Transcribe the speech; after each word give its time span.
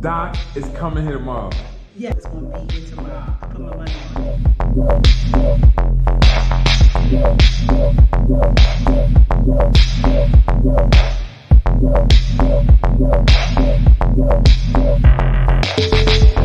Doc 0.00 0.36
is 0.56 0.68
coming 0.74 1.04
here 1.04 1.18
tomorrow. 1.18 1.50
Yeah, 1.96 2.10
it's 2.10 2.26
gonna 2.26 2.66
be 2.66 2.74
here 2.74 2.88
tomorrow. 2.88 3.36
Put 3.42 3.60
my 3.60 3.76
money 3.76 3.94
on. 16.34 16.39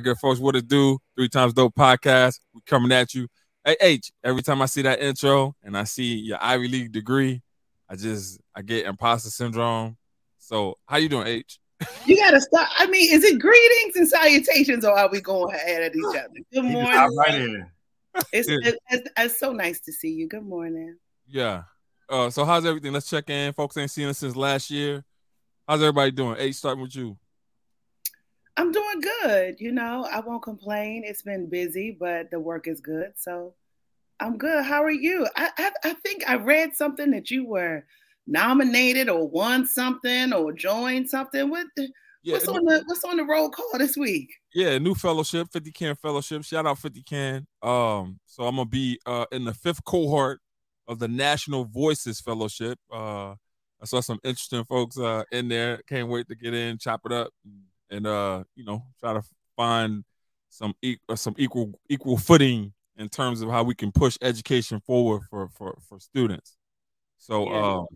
Right, 0.00 0.04
good 0.04 0.18
folks. 0.18 0.40
What 0.40 0.56
it 0.56 0.68
do? 0.68 0.98
Three 1.16 1.28
times 1.28 1.52
dope 1.52 1.74
podcast. 1.74 2.40
We 2.54 2.60
coming 2.66 2.92
at 2.92 3.14
you. 3.14 3.28
Hey 3.64 3.76
H. 3.80 4.10
Every 4.24 4.42
time 4.42 4.62
I 4.62 4.66
see 4.66 4.82
that 4.82 5.00
intro 5.00 5.54
and 5.62 5.76
I 5.76 5.84
see 5.84 6.14
your 6.16 6.38
Ivy 6.40 6.68
League 6.68 6.92
degree, 6.92 7.42
I 7.88 7.96
just 7.96 8.40
I 8.54 8.62
get 8.62 8.86
imposter 8.86 9.30
syndrome. 9.30 9.96
So 10.38 10.76
how 10.86 10.96
you 10.96 11.08
doing, 11.08 11.26
H? 11.26 11.58
You 12.06 12.16
gotta 12.16 12.40
stop. 12.40 12.68
I 12.78 12.86
mean, 12.86 13.12
is 13.12 13.22
it 13.24 13.38
greetings 13.38 13.96
and 13.96 14.08
salutations, 14.08 14.84
or 14.84 14.98
are 14.98 15.10
we 15.10 15.20
going 15.20 15.54
ahead 15.54 15.82
at 15.82 15.94
each 15.94 16.04
other? 16.08 16.28
Good 16.52 16.64
morning. 16.64 16.90
hopped 16.92 17.12
right 17.16 17.34
in. 17.34 17.66
It's, 18.32 18.48
Yeah. 18.48 18.72
it's, 18.90 19.08
it's 19.16 19.38
so 19.38 19.52
nice 19.52 19.80
to 19.80 19.92
see 19.92 20.10
you. 20.10 20.26
Good 20.28 20.44
morning. 20.44 20.96
Yeah. 21.26 21.62
Uh, 22.08 22.28
so 22.28 22.44
how's 22.44 22.66
everything? 22.66 22.92
Let's 22.92 23.08
check 23.08 23.30
in. 23.30 23.52
Folks 23.52 23.76
ain't 23.76 23.90
seen 23.90 24.08
us 24.08 24.18
since 24.18 24.34
last 24.34 24.70
year. 24.70 25.04
How's 25.68 25.80
everybody 25.80 26.10
doing? 26.10 26.36
H, 26.38 26.56
starting 26.56 26.82
with 26.82 26.96
you. 26.96 27.16
I'm 28.60 28.72
doing 28.72 29.00
good. 29.22 29.56
You 29.58 29.72
know, 29.72 30.06
I 30.12 30.20
won't 30.20 30.42
complain. 30.42 31.02
It's 31.06 31.22
been 31.22 31.48
busy, 31.48 31.96
but 31.98 32.30
the 32.30 32.38
work 32.38 32.68
is 32.68 32.80
good. 32.80 33.12
So 33.16 33.54
I'm 34.20 34.36
good. 34.36 34.64
How 34.66 34.82
are 34.82 34.90
you? 34.90 35.26
I, 35.34 35.48
I, 35.56 35.70
I 35.84 35.94
think 35.94 36.28
I 36.28 36.34
read 36.34 36.76
something 36.76 37.10
that 37.12 37.30
you 37.30 37.46
were 37.46 37.86
nominated 38.26 39.08
or 39.08 39.26
won 39.26 39.66
something 39.66 40.34
or 40.34 40.52
joined 40.52 41.08
something. 41.08 41.48
What 41.48 41.68
the, 41.74 41.88
Yeah, 42.22 42.34
what's 42.34 42.48
on 42.48 42.64
the 42.66 42.82
what's 42.84 43.02
on 43.04 43.16
the 43.16 43.24
roll 43.24 43.48
call 43.48 43.78
this 43.78 43.96
week? 43.96 44.30
yeah, 44.54 44.76
new 44.76 44.94
fellowship, 44.94 45.48
50CAN 45.48 45.96
Fellowship. 45.98 46.44
Shout 46.44 46.66
out 46.66 46.76
50CAN. 46.78 47.46
Um, 47.62 48.20
so 48.26 48.44
I'm 48.44 48.56
gonna 48.56 48.66
be 48.66 49.00
uh 49.06 49.24
in 49.32 49.44
the 49.44 49.54
fifth 49.54 49.82
cohort 49.84 50.40
of 50.86 50.98
the 50.98 51.08
National 51.08 51.64
Voices 51.64 52.20
Fellowship. 52.20 52.78
Uh 52.92 53.36
I 53.82 53.86
saw 53.86 54.00
some 54.00 54.18
interesting 54.22 54.64
folks 54.64 54.98
uh 54.98 55.22
in 55.32 55.48
there. 55.48 55.80
Can't 55.88 56.08
wait 56.10 56.28
to 56.28 56.34
get 56.34 56.52
in, 56.52 56.76
chop 56.76 57.00
it 57.06 57.12
up, 57.12 57.30
and 57.90 58.06
uh, 58.06 58.44
you 58.54 58.64
know, 58.64 58.82
try 58.98 59.12
to 59.12 59.22
find 59.56 60.04
some 60.48 60.74
e- 60.82 60.98
uh, 61.08 61.16
some 61.16 61.34
equal 61.38 61.78
equal 61.88 62.16
footing 62.16 62.72
in 62.96 63.08
terms 63.08 63.40
of 63.40 63.50
how 63.50 63.62
we 63.62 63.74
can 63.74 63.92
push 63.92 64.16
education 64.22 64.80
forward 64.80 65.22
for 65.30 65.48
for 65.48 65.78
for 65.88 65.98
students. 66.00 66.56
So 67.18 67.48
Yeah. 67.48 67.74
um 67.76 67.86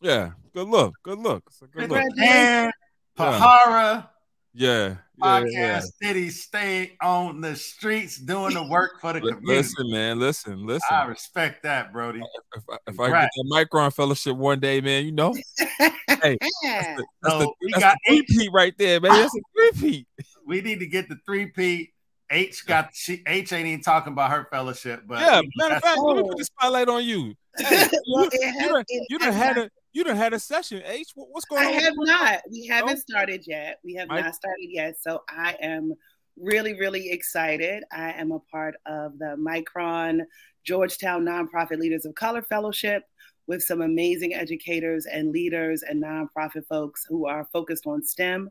yeah, 0.00 0.30
good 0.52 0.68
look, 0.68 0.94
good 1.02 1.18
look. 1.18 1.44
It's 1.46 1.62
a 1.62 1.66
good 1.66 1.88
look. 1.90 2.02
And 2.18 2.72
Pahara 3.16 4.08
Yeah, 4.54 4.78
yeah, 4.84 4.96
podcast 5.22 5.52
yeah. 5.52 5.80
city 6.02 6.30
stay 6.30 6.96
on 7.02 7.40
the 7.40 7.54
streets 7.56 8.18
doing 8.18 8.54
the 8.54 8.62
work 8.66 9.00
for 9.00 9.12
the 9.12 9.20
community. 9.20 9.46
Listen, 9.46 9.90
man, 9.90 10.18
listen, 10.18 10.66
listen. 10.66 10.88
I 10.90 11.04
respect 11.04 11.62
that, 11.62 11.92
Brody. 11.92 12.20
if 12.56 12.62
I, 12.70 12.76
if 12.86 13.00
I 13.00 13.08
Right. 13.10 13.22
get 13.22 13.30
that 13.36 13.68
Micron 13.70 13.92
Fellowship 13.94 14.36
one 14.36 14.60
day, 14.60 14.80
man, 14.80 15.04
you 15.04 15.12
know, 15.12 15.32
hey, 15.78 15.88
that's 16.18 16.40
the, 16.62 17.06
that's 17.22 17.34
So 17.34 17.38
the, 17.40 17.52
we 17.62 17.72
got 17.72 17.96
the 18.06 18.12
eight- 18.14 18.24
three-peat 18.28 18.50
right 18.52 18.74
there, 18.78 19.00
man. 19.00 19.12
That's 19.12 19.34
a 19.34 19.40
three-peat. 19.72 20.06
We 20.46 20.60
need 20.60 20.80
to 20.80 20.86
get 20.86 21.08
the 21.08 21.16
three 21.24 21.46
P. 21.46 21.92
H 22.30 22.66
got 22.66 22.90
she 22.94 23.22
H 23.26 23.52
ain't 23.52 23.66
even 23.66 23.82
talking 23.82 24.14
about 24.14 24.30
her 24.30 24.48
fellowship, 24.50 25.02
but 25.06 25.20
Yeah, 25.20 25.42
matter 25.56 25.74
of 25.76 25.82
fact, 25.82 25.98
let 26.00 26.16
me 26.16 26.22
Oh. 26.22 26.28
put 26.28 26.38
the 26.38 26.44
spotlight 26.46 26.88
on 26.88 27.04
you. 27.04 27.34
Hey, 27.58 27.86
you, 28.06 28.30
you 28.32 28.76
it 28.78 28.86
you 29.10 29.18
done 29.18 29.34
had 29.34 29.58
a 29.58 29.68
you 29.92 30.04
done 30.04 30.16
had 30.16 30.32
a 30.32 30.38
session. 30.38 30.82
H, 30.84 31.08
what's 31.14 31.44
going 31.46 31.62
I 31.62 31.66
on? 31.66 31.74
I 31.74 31.80
have 31.82 31.94
not. 31.96 32.40
We 32.50 32.66
haven't 32.66 32.94
No? 32.94 33.00
started 33.00 33.44
yet. 33.46 33.78
We 33.84 33.94
have 33.94 34.08
Mike? 34.08 34.24
not 34.24 34.34
started 34.34 34.68
yet. 34.70 34.96
So 35.00 35.22
I 35.28 35.56
am 35.60 35.92
really, 36.38 36.74
really 36.74 37.10
excited. 37.10 37.84
I 37.92 38.12
am 38.12 38.32
a 38.32 38.38
part 38.40 38.74
of 38.86 39.18
the 39.18 39.36
Micron 39.38 40.20
Georgetown 40.64 41.24
Nonprofit 41.24 41.78
Leaders 41.78 42.06
of 42.06 42.14
Color 42.14 42.42
Fellowship 42.42 43.04
with 43.46 43.62
some 43.62 43.82
amazing 43.82 44.34
educators 44.34 45.06
and 45.06 45.30
leaders 45.32 45.82
and 45.82 46.02
nonprofit 46.02 46.66
folks 46.68 47.04
who 47.08 47.26
are 47.26 47.46
focused 47.52 47.86
on 47.86 48.02
STEM. 48.02 48.48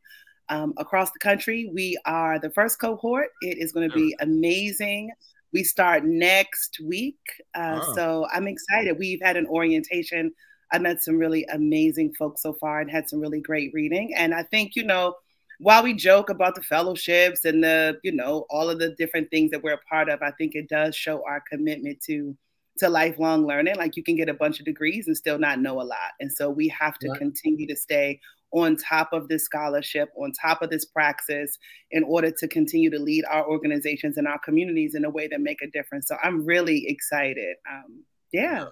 Um, 0.49 0.73
across 0.77 1.11
the 1.11 1.19
country, 1.19 1.71
we 1.73 1.97
are 2.05 2.37
the 2.37 2.49
first 2.49 2.79
cohort. 2.79 3.29
It 3.41 3.57
is 3.57 3.71
going 3.71 3.89
to 3.89 3.95
be 3.95 4.15
amazing. 4.19 5.09
We 5.53 5.63
start 5.63 6.03
next 6.05 6.79
week. 6.85 7.19
Uh. 7.55 7.81
So 7.95 8.27
I'm 8.33 8.47
excited. 8.47 8.97
We've 8.99 9.21
had 9.21 9.37
an 9.37 9.47
orientation 9.47 10.33
I 10.71 10.79
met 10.79 11.03
some 11.03 11.17
really 11.17 11.45
amazing 11.45 12.13
folks 12.13 12.41
so 12.41 12.53
far 12.53 12.79
and 12.81 12.89
had 12.89 13.09
some 13.09 13.19
really 13.19 13.41
great 13.41 13.71
reading. 13.73 14.13
And 14.15 14.33
I 14.33 14.43
think, 14.43 14.75
you 14.75 14.83
know, 14.83 15.15
while 15.59 15.83
we 15.83 15.93
joke 15.93 16.29
about 16.29 16.55
the 16.55 16.61
fellowships 16.63 17.45
and 17.45 17.63
the, 17.63 17.99
you 18.03 18.11
know, 18.11 18.45
all 18.49 18.69
of 18.69 18.79
the 18.79 18.95
different 18.95 19.29
things 19.29 19.51
that 19.51 19.61
we're 19.63 19.73
a 19.73 19.77
part 19.89 20.09
of, 20.09 20.21
I 20.21 20.31
think 20.31 20.55
it 20.55 20.69
does 20.69 20.95
show 20.95 21.23
our 21.27 21.43
commitment 21.49 22.01
to 22.07 22.35
to 22.77 22.89
lifelong 22.89 23.45
learning. 23.45 23.75
Like 23.75 23.95
you 23.97 24.03
can 24.03 24.15
get 24.15 24.29
a 24.29 24.33
bunch 24.33 24.59
of 24.59 24.65
degrees 24.65 25.05
and 25.07 25.15
still 25.15 25.37
not 25.37 25.59
know 25.59 25.81
a 25.81 25.83
lot. 25.83 26.13
And 26.19 26.31
so 26.31 26.49
we 26.49 26.67
have 26.69 26.97
to 26.99 27.09
Right. 27.09 27.17
continue 27.19 27.67
to 27.67 27.75
stay 27.75 28.19
on 28.53 28.75
top 28.75 29.13
of 29.13 29.27
this 29.27 29.43
scholarship, 29.45 30.09
on 30.15 30.31
top 30.31 30.61
of 30.61 30.69
this 30.69 30.85
praxis, 30.85 31.57
in 31.91 32.03
order 32.03 32.31
to 32.31 32.47
continue 32.47 32.89
to 32.89 32.99
lead 32.99 33.25
our 33.25 33.45
organizations 33.47 34.17
and 34.17 34.27
our 34.27 34.39
communities 34.39 34.95
in 34.95 35.05
a 35.05 35.09
way 35.09 35.27
that 35.27 35.41
make 35.41 35.61
a 35.61 35.67
difference. 35.67 36.07
So 36.07 36.15
I'm 36.23 36.45
really 36.45 36.87
excited. 36.87 37.57
Um, 37.69 38.03
yeah. 38.31 38.65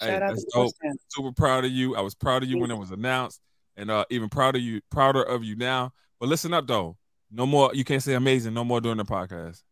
Hey, 0.00 0.06
Shout 0.08 0.20
that's 0.20 0.44
to 0.44 0.50
dope. 0.54 0.72
Super 1.08 1.32
proud 1.32 1.64
of 1.64 1.70
you. 1.70 1.96
I 1.96 2.00
was 2.00 2.14
proud 2.14 2.42
of 2.42 2.48
you 2.48 2.58
when 2.58 2.70
it 2.70 2.78
was 2.78 2.90
announced, 2.90 3.40
and 3.76 3.90
uh, 3.90 4.04
even 4.10 4.28
prouder 4.28 4.58
you, 4.58 4.80
prouder 4.90 5.22
of 5.22 5.44
you 5.44 5.56
now. 5.56 5.92
But 6.20 6.28
listen 6.28 6.52
up, 6.54 6.66
though. 6.66 6.96
No 7.30 7.46
more. 7.46 7.70
You 7.74 7.84
can't 7.84 8.02
say 8.02 8.14
amazing. 8.14 8.54
No 8.54 8.64
more 8.64 8.80
during 8.80 8.98
the 8.98 9.04
podcast. 9.04 9.62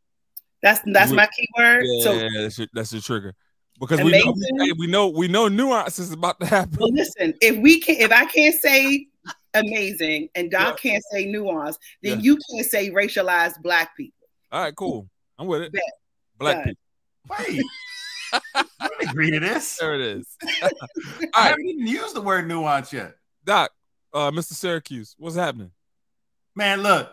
That's 0.62 0.80
that's 0.86 1.10
We- 1.10 1.16
my 1.16 1.28
keyword. 1.36 1.84
Yeah, 1.84 2.04
So 2.04 2.28
that's 2.42 2.58
your, 2.58 2.68
that's 2.72 2.92
your 2.92 3.02
trigger. 3.02 3.34
Because 3.80 4.00
we 4.02 4.12
know, 4.12 4.32
Amazing. 4.32 4.76
we 4.78 4.86
know 4.86 5.08
we 5.08 5.26
know 5.28 5.48
nuances 5.48 6.08
is 6.08 6.12
about 6.12 6.38
to 6.40 6.46
happen. 6.46 6.76
well, 6.78 6.92
listen, 6.92 7.34
if 7.40 7.56
we 7.58 7.80
can 7.80 7.96
if 7.96 8.12
I 8.12 8.26
can't 8.26 8.54
say 8.54 9.06
amazing 9.54 10.28
and 10.34 10.50
Doc 10.50 10.78
can't 10.80 11.02
say 11.10 11.24
nuance, 11.24 11.78
then 12.02 12.18
Yeah. 12.18 12.22
you 12.24 12.38
can't 12.50 12.66
say 12.66 12.90
racialized 12.90 13.60
black 13.62 13.96
people. 13.96 14.28
All 14.52 14.62
right, 14.62 14.76
cool. 14.76 15.08
I'm 15.38 15.46
with 15.48 15.62
it. 15.62 15.72
Bet. 15.72 15.82
Black 16.38 16.64
Done. 16.64 16.74
people. 17.46 17.62
wait. 18.34 18.64
Agree 19.02 19.30
to 19.30 19.40
this. 19.40 19.78
There 19.78 19.94
it 19.94 20.00
is. 20.00 20.36
I 20.62 20.64
All 20.64 20.70
right, 21.34 21.48
haven't 21.50 21.66
even 21.66 21.86
used 21.86 22.14
the 22.14 22.20
word 22.20 22.46
nuance 22.46 22.92
yet. 22.92 23.14
Doc, 23.44 23.70
uh, 24.12 24.30
Mr. 24.30 24.52
Syracuse, 24.52 25.14
what's 25.18 25.36
happening? 25.36 25.70
Man, 26.54 26.82
look, 26.82 27.10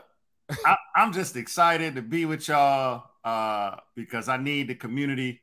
I, 0.66 0.76
I'm 0.96 1.14
just 1.14 1.36
excited 1.36 1.96
to 1.96 2.02
be 2.02 2.26
with 2.26 2.48
y'all 2.48 3.10
uh, 3.24 3.78
because 3.96 4.30
I 4.30 4.38
need 4.38 4.68
the 4.68 4.76
community, 4.76 5.42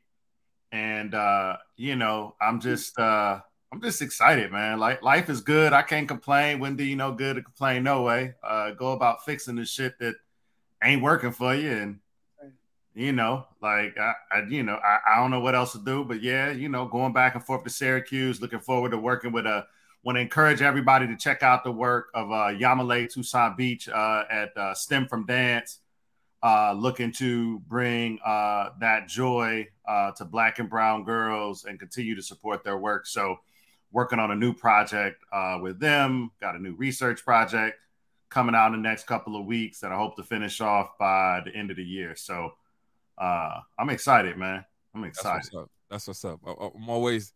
and 0.71 1.13
uh, 1.13 1.57
you 1.75 1.95
know, 1.95 2.35
I'm 2.39 2.59
just 2.59 2.97
uh, 2.99 3.39
I'm 3.71 3.81
just 3.81 4.01
excited, 4.01 4.51
man. 4.51 4.79
Like 4.79 5.01
life 5.01 5.29
is 5.29 5.41
good. 5.41 5.73
I 5.73 5.81
can't 5.81 6.07
complain. 6.07 6.59
When 6.59 6.75
do 6.75 6.83
you 6.83 6.95
know 6.95 7.13
good 7.13 7.35
to 7.35 7.41
complain? 7.41 7.83
No 7.83 8.03
way. 8.03 8.35
Uh, 8.43 8.71
go 8.71 8.93
about 8.93 9.25
fixing 9.25 9.55
the 9.55 9.65
shit 9.65 9.97
that 9.99 10.15
ain't 10.83 11.01
working 11.01 11.31
for 11.31 11.53
you, 11.53 11.71
and 11.71 11.99
you 12.97 13.11
know, 13.11 13.45
like 13.61 13.95
I, 13.99 14.13
I 14.31 14.41
you 14.49 14.63
know, 14.63 14.79
I, 14.83 14.97
I 15.13 15.15
don't 15.17 15.29
know 15.29 15.39
what 15.39 15.53
else 15.53 15.73
to 15.73 15.79
do, 15.79 16.03
but 16.03 16.23
yeah, 16.23 16.49
you 16.49 16.67
know, 16.67 16.87
going 16.87 17.13
back 17.13 17.35
and 17.35 17.43
forth 17.43 17.63
to 17.63 17.69
Syracuse, 17.69 18.41
looking 18.41 18.59
forward 18.59 18.89
to 18.89 18.97
working 18.97 19.31
with 19.31 19.45
a 19.45 19.67
want 20.03 20.15
to 20.15 20.21
encourage 20.21 20.63
everybody 20.63 21.05
to 21.05 21.15
check 21.15 21.43
out 21.43 21.63
the 21.63 21.71
work 21.71 22.09
of 22.15 22.31
uh, 22.31 22.47
Yamilée 22.47 23.11
Toussaint 23.11 23.55
Beach 23.55 23.87
uh, 23.87 24.23
at 24.31 24.57
uh, 24.57 24.73
STEM 24.73 25.07
from 25.07 25.27
Dance, 25.27 25.79
uh, 26.41 26.73
looking 26.73 27.11
to 27.11 27.59
bring 27.67 28.17
uh, 28.25 28.69
that 28.79 29.07
joy 29.07 29.67
uh, 29.87 30.11
to 30.13 30.25
Black 30.25 30.57
and 30.57 30.69
Brown 30.69 31.03
girls 31.03 31.65
and 31.65 31.79
continue 31.79 32.15
to 32.15 32.23
support 32.23 32.63
their 32.63 32.79
work. 32.79 33.05
So, 33.05 33.37
working 33.91 34.17
on 34.17 34.31
a 34.31 34.35
new 34.35 34.53
project 34.53 35.23
uh, 35.31 35.59
with 35.61 35.79
them, 35.79 36.31
got 36.41 36.55
a 36.55 36.59
new 36.59 36.73
research 36.73 37.23
project 37.23 37.77
coming 38.29 38.55
out 38.55 38.73
in 38.73 38.81
the 38.81 38.89
next 38.89 39.05
couple 39.05 39.39
of 39.39 39.45
weeks 39.45 39.81
that 39.81 39.91
I 39.91 39.95
hope 39.97 40.15
to 40.15 40.23
finish 40.23 40.61
off 40.61 40.97
by 40.97 41.41
the 41.45 41.55
end 41.55 41.69
of 41.69 41.77
the 41.77 41.83
year. 41.83 42.15
So, 42.15 42.53
uh, 43.17 43.59
I'm 43.79 43.89
excited, 43.89 44.37
man. 44.37 44.65
I'm 44.93 45.03
That's 45.03 45.17
excited. 45.19 45.37
what's 45.37 45.55
up. 45.55 45.71
That's 45.89 46.07
what's 46.07 46.25
up. 46.25 46.39
I'm 46.45 46.89
always 46.89 47.33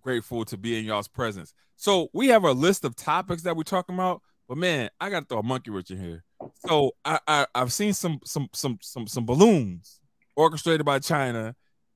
grateful 0.00 0.44
to 0.46 0.56
be 0.56 0.78
in 0.78 0.84
y'all's 0.84 1.08
presence. 1.08 1.54
So 1.76 2.08
we 2.12 2.28
have 2.28 2.44
a 2.44 2.52
list 2.52 2.84
of 2.84 2.96
topics 2.96 3.42
that 3.42 3.56
we're 3.56 3.62
talking 3.62 3.94
about, 3.94 4.22
but 4.48 4.58
man, 4.58 4.90
I 5.00 5.10
got 5.10 5.20
to 5.20 5.26
throw 5.26 5.38
a 5.38 5.42
monkey 5.42 5.70
wrench 5.70 5.90
in 5.90 5.98
here. 5.98 6.24
So 6.66 6.92
I, 7.04 7.18
I 7.26 7.46
I've 7.54 7.72
seen 7.72 7.92
some 7.92 8.20
some 8.24 8.48
some 8.52 8.78
some 8.82 9.06
some 9.06 9.24
balloons 9.26 10.00
orchestrated 10.36 10.84
by 10.84 10.98
China 10.98 11.54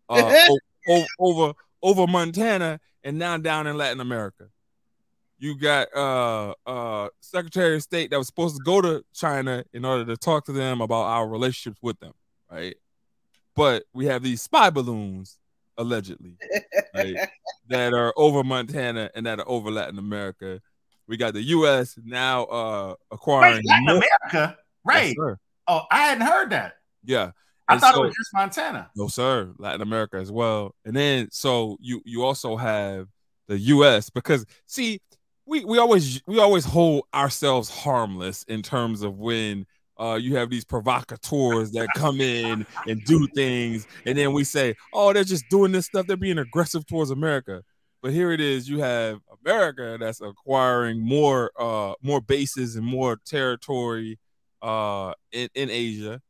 uh, 0.09 0.33
o- 0.49 0.59
o- 0.89 1.07
over 1.19 1.55
over 1.83 2.07
Montana 2.07 2.81
and 3.05 3.19
now 3.19 3.37
down 3.37 3.67
in 3.67 3.77
Latin 3.77 4.01
America. 4.01 4.49
you 5.39 5.59
got 5.59 5.89
uh 5.95 6.55
uh 6.67 7.09
Secretary 7.21 7.77
of 7.77 7.83
State 7.83 8.11
that 8.11 8.19
was 8.19 8.27
supposed 8.27 8.57
to 8.57 8.63
go 8.65 8.81
to 8.81 9.05
China 9.15 9.65
in 9.73 9.85
order 9.85 10.05
to 10.05 10.17
talk 10.17 10.47
to 10.47 10.53
them 10.53 10.81
about 10.81 11.03
our 11.03 11.29
relationships 11.29 11.79
with 11.83 11.99
them, 12.01 12.13
right? 12.51 12.77
But 13.57 13.85
we 13.93 14.07
have 14.07 14.23
these 14.23 14.43
spy 14.43 14.71
balloons 14.71 15.39
allegedly, 15.79 16.37
right, 16.95 17.17
that 17.69 17.93
are 17.95 18.13
over 18.17 18.45
Montana 18.45 19.11
and 19.15 19.27
that 19.27 19.41
are 19.41 19.49
over 19.49 19.71
Latin 19.71 19.99
America. 19.99 20.61
We 21.09 21.17
got 21.17 21.35
the 21.35 21.43
U.S. 21.43 21.99
now 22.05 22.45
uh 22.45 22.95
acquiring 23.11 23.57
Wait, 23.57 23.65
Latin 23.67 23.85
more- 23.87 24.03
America, 24.33 24.59
right? 24.85 25.15
Yes, 25.19 25.37
oh, 25.69 25.83
I 25.91 25.97
hadn't 26.09 26.27
heard 26.27 26.51
that. 26.51 26.75
Yeah. 27.05 27.31
I 27.69 27.73
And 27.73 27.81
thought 27.81 27.95
so- 27.95 28.03
it 28.05 28.07
was 28.07 28.15
just 28.17 28.31
Montana. 28.35 28.91
No, 28.95 29.09
sir. 29.09 29.53
Latin 29.59 29.83
America 29.83 30.17
as 30.19 30.31
well. 30.31 30.75
And 30.85 30.95
then 30.95 31.29
so 31.31 31.77
you 31.81 32.01
you 32.05 32.23
also 32.25 32.57
have 32.57 33.09
the 33.49 33.59
US 33.59 34.11
because 34.11 34.45
see, 34.67 35.01
we 35.47 35.65
we 35.65 35.79
always 35.79 36.21
we 36.27 36.39
always 36.41 36.65
hold 36.65 37.05
ourselves 37.15 37.69
harmless 37.71 38.43
in 38.45 38.63
terms 38.63 39.03
of 39.03 39.19
when 39.19 39.67
uh 39.99 40.19
you 40.21 40.37
have 40.37 40.51
these 40.51 40.65
provocateurs 40.65 41.73
that 41.73 41.89
come 41.95 42.21
in 42.21 42.67
and 42.87 43.05
do 43.05 43.27
things 43.29 43.87
and 44.05 44.17
then 44.17 44.33
we 44.33 44.45
say, 44.45 44.75
"Oh, 44.93 45.13
they're 45.13 45.25
just 45.25 45.49
doing 45.49 45.73
this 45.73 45.87
stuff. 45.87 46.07
They're 46.07 46.17
being 46.17 46.39
aggressive 46.39 46.87
towards 46.87 47.11
America." 47.11 47.63
But 48.03 48.13
here 48.13 48.31
it 48.31 48.41
is, 48.41 48.69
you 48.69 48.81
have 48.81 49.21
America 49.45 49.97
that's 49.99 50.21
acquiring 50.21 51.01
more 51.01 51.51
uh 51.59 51.95
more 52.03 52.21
bases 52.21 52.77
and 52.77 52.87
more 52.87 53.17
territory 53.25 54.19
uh 54.63 55.13
in, 55.33 55.49
in 55.55 55.71
Asia 55.71 56.21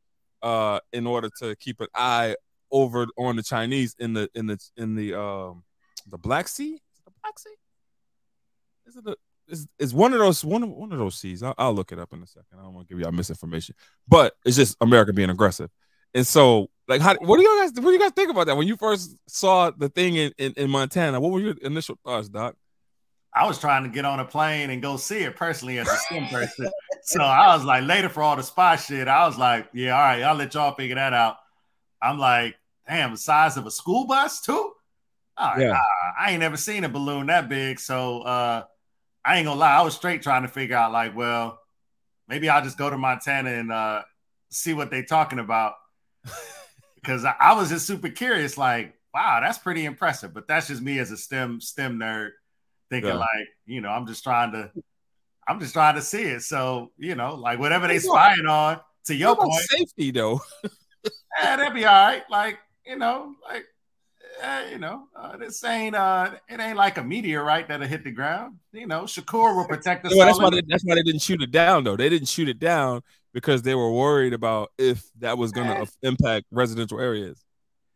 uh 0.41 0.79
in 0.93 1.05
order 1.05 1.29
to 1.39 1.55
keep 1.57 1.79
an 1.81 1.87
eye 1.93 2.35
over 2.71 3.07
on 3.17 3.35
the 3.35 3.43
Chinese 3.43 3.95
in 3.99 4.13
the 4.13 4.29
in 4.33 4.47
the 4.47 4.57
in 4.75 4.95
the 4.95 5.13
um 5.19 5.63
the 6.09 6.17
Black 6.17 6.47
Sea. 6.47 6.81
The 7.05 7.11
Black 7.21 7.37
Sea? 7.37 7.55
Is 8.85 8.95
it 8.95 9.03
the 9.03 9.17
is 9.79 9.93
one 9.93 10.13
of 10.13 10.19
those 10.19 10.43
one 10.43 10.63
of 10.63 10.69
one 10.69 10.91
of 10.91 10.99
those 10.99 11.15
seas? 11.15 11.43
I'll, 11.43 11.55
I'll 11.57 11.73
look 11.73 11.91
it 11.91 11.99
up 11.99 12.13
in 12.13 12.21
a 12.21 12.27
second. 12.27 12.59
I 12.59 12.63
don't 12.63 12.73
want 12.73 12.87
to 12.87 12.93
give 12.93 13.01
y'all 13.01 13.11
misinformation, 13.11 13.75
but 14.07 14.35
it's 14.45 14.57
just 14.57 14.77
America 14.81 15.13
being 15.13 15.29
aggressive. 15.29 15.69
And 16.13 16.25
so, 16.25 16.69
like, 16.87 17.01
how 17.01 17.15
what 17.21 17.37
do 17.37 17.43
you 17.43 17.61
guys 17.61 17.71
what 17.73 17.89
do 17.89 17.91
you 17.91 17.99
guys 17.99 18.11
think 18.11 18.29
about 18.31 18.47
that 18.47 18.57
when 18.57 18.67
you 18.67 18.75
first 18.77 19.15
saw 19.27 19.71
the 19.71 19.89
thing 19.89 20.15
in, 20.15 20.33
in, 20.37 20.53
in 20.57 20.69
Montana? 20.69 21.19
What 21.19 21.31
were 21.31 21.39
your 21.39 21.55
initial 21.61 21.97
thoughts, 22.03 22.29
Doc? 22.29 22.55
I 23.33 23.45
was 23.45 23.59
trying 23.59 23.83
to 23.83 23.89
get 23.89 24.03
on 24.03 24.19
a 24.19 24.25
plane 24.25 24.71
and 24.71 24.81
go 24.81 24.97
see 24.97 25.19
it 25.19 25.35
personally 25.35 25.77
as 25.77 25.87
a 25.87 25.95
STEM 25.95 26.27
person. 26.27 26.69
so 27.03 27.21
I 27.21 27.55
was 27.55 27.63
like, 27.63 27.83
later 27.83 28.09
for 28.09 28.23
all 28.23 28.35
the 28.35 28.41
spy 28.41 28.77
shit, 28.77 29.07
I 29.07 29.27
was 29.27 29.37
like, 29.37 29.67
yeah, 29.73 29.95
all 29.95 30.01
right, 30.01 30.23
I'll 30.23 30.35
let 30.35 30.53
y'all 30.55 30.73
figure 30.73 30.95
that 30.95 31.13
out. 31.13 31.35
I'm 32.01 32.17
like, 32.17 32.55
damn, 32.87 33.11
the 33.11 33.17
size 33.17 33.55
of 33.57 33.67
a 33.67 33.71
school 33.71 34.07
bus 34.07 34.41
too. 34.41 34.73
Right, 35.39 35.59
Yeah. 35.61 35.73
ah, 35.75 36.13
I 36.19 36.31
ain't 36.31 36.39
never 36.39 36.57
seen 36.57 36.83
a 36.83 36.89
balloon 36.89 37.27
that 37.27 37.47
big, 37.47 37.79
so 37.79 38.21
uh, 38.21 38.63
I 39.27 39.37
ain't 39.37 39.45
gonna 39.45 39.59
lie, 39.59 39.75
I 39.77 39.81
was 39.81 39.95
straight 39.95 40.21
trying 40.21 40.43
to 40.43 40.47
figure 40.47 40.75
out 40.77 40.91
like, 40.93 41.15
well, 41.15 41.59
maybe 42.27 42.49
I'll 42.49 42.63
just 42.63 42.77
go 42.77 42.89
to 42.89 42.97
Montana 42.97 43.49
and 43.51 43.71
uh, 43.71 44.03
see 44.49 44.73
what 44.73 44.89
they 44.89 45.03
talking 45.03 45.39
about 45.39 45.73
because 46.95 47.25
I, 47.25 47.35
I 47.39 47.53
was 47.53 47.69
just 47.69 47.85
super 47.85 48.09
curious, 48.09 48.57
like, 48.57 48.93
wow, 49.13 49.39
that's 49.41 49.57
pretty 49.57 49.85
impressive. 49.85 50.33
But 50.33 50.47
that's 50.47 50.67
just 50.67 50.81
me 50.81 50.99
as 50.99 51.11
a 51.11 51.17
STEM 51.17 51.59
STEM 51.61 51.99
nerd 51.99 52.31
thinking 52.89 53.09
Yeah. 53.09 53.15
like, 53.17 53.47
you 53.65 53.81
know, 53.81 53.89
I'm 53.89 54.07
just 54.07 54.23
trying 54.23 54.51
to, 54.53 54.71
I'm 55.47 55.59
just 55.59 55.73
trying 55.73 55.95
to 55.95 56.01
see 56.01 56.23
it. 56.23 56.41
So 56.43 56.91
you 56.97 57.15
know, 57.15 57.35
like 57.35 57.59
whatever 57.59 57.87
they 57.87 57.99
spying 57.99 58.45
on. 58.47 58.79
To 59.05 59.15
your 59.15 59.35
point, 59.37 59.53
safety 59.69 60.11
though. 60.11 60.41
yeah, 61.41 61.55
that'd 61.55 61.73
be 61.73 61.85
all 61.85 61.93
right. 62.07 62.23
Like 62.29 62.59
you 62.85 62.97
know, 62.97 63.35
like 63.49 63.65
eh, 64.41 64.71
you 64.71 64.77
know, 64.77 65.07
uh, 65.15 65.37
this 65.37 65.63
ain't 65.63 65.95
uh, 65.95 66.31
it 66.47 66.59
ain't 66.59 66.77
like 66.77 66.97
a 66.97 67.03
meteorite 67.03 67.67
that'll 67.67 67.87
hit 67.87 68.03
the 68.03 68.11
ground. 68.11 68.57
You 68.71 68.87
know, 68.87 69.03
Shakur 69.03 69.55
will 69.55 69.67
protect 69.67 70.05
us. 70.05 70.15
Well, 70.15 70.25
that's 70.25 70.39
why 70.39 70.49
they, 70.49 70.61
that's 70.67 70.83
why 70.83 70.95
they 70.95 71.03
didn't 71.03 71.21
shoot 71.21 71.41
it 71.41 71.51
down 71.51 71.83
though. 71.83 71.95
They 71.95 72.09
didn't 72.09 72.27
shoot 72.27 72.49
it 72.49 72.59
down 72.59 73.01
because 73.33 73.61
they 73.61 73.75
were 73.75 73.91
worried 73.91 74.33
about 74.33 74.71
if 74.77 75.03
that 75.19 75.37
was 75.37 75.51
going 75.51 75.67
to 75.67 75.91
impact 76.01 76.47
residential 76.51 76.99
areas. 76.99 77.43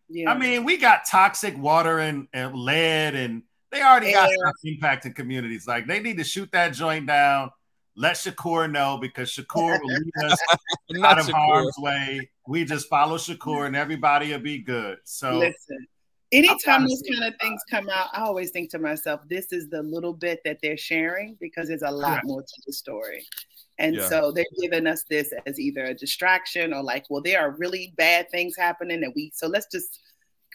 Yeah. 0.07 0.29
I 0.29 0.37
mean, 0.37 0.65
we 0.65 0.77
got 0.77 1.07
toxic 1.09 1.57
water 1.57 1.99
and, 1.99 2.27
and 2.33 2.53
lead, 2.53 3.15
and 3.15 3.43
they 3.71 3.81
already 3.81 4.11
got 4.11 4.29
Air. 4.29 4.35
stuff 4.37 4.55
impacting 4.65 5.15
communities. 5.15 5.65
Like 5.67 5.87
they 5.87 5.99
need 5.99 6.17
to 6.17 6.23
shoot 6.23 6.49
that 6.51 6.73
joint 6.73 7.07
down. 7.07 7.51
Let 7.95 8.15
Shakur 8.15 8.69
know 8.69 8.97
because 9.01 9.31
Shakur 9.31 9.79
will 9.81 9.87
lead 9.87 10.25
us 10.25 10.39
out 11.03 11.19
of 11.19 11.27
Shakur. 11.27 11.33
harm's 11.33 11.75
way. 11.77 12.29
We 12.47 12.65
just 12.65 12.89
follow 12.89 13.17
Shakur, 13.17 13.67
and 13.67 13.75
everybody 13.75 14.31
will 14.31 14.39
be 14.39 14.59
good. 14.59 14.97
So 15.05 15.39
Listen, 15.39 15.87
anytime 16.31 16.87
those 16.87 17.03
kind 17.09 17.23
of 17.23 17.39
things 17.39 17.61
come 17.69 17.89
out, 17.89 18.07
I 18.13 18.21
always 18.21 18.51
think 18.51 18.71
to 18.71 18.79
myself, 18.79 19.21
this 19.27 19.51
is 19.51 19.69
the 19.69 19.81
little 19.81 20.13
bit 20.13 20.41
that 20.45 20.59
they're 20.61 20.77
sharing 20.77 21.37
because 21.39 21.67
there's 21.67 21.81
a 21.81 21.91
lot 21.91 22.21
more 22.23 22.41
to 22.41 22.61
the 22.65 22.73
story. 22.73 23.25
And 23.79 23.95
Yeah. 23.95 24.09
so 24.09 24.31
they're 24.31 24.45
giving 24.61 24.87
us 24.87 25.03
this 25.09 25.33
as 25.45 25.59
either 25.59 25.85
a 25.85 25.93
distraction 25.93 26.73
or 26.73 26.83
like, 26.83 27.05
well, 27.09 27.21
there 27.21 27.41
are 27.41 27.51
really 27.51 27.93
bad 27.97 28.29
things 28.29 28.55
happening 28.55 29.01
that 29.01 29.13
we, 29.15 29.31
so 29.33 29.47
let's 29.47 29.67
just 29.71 29.99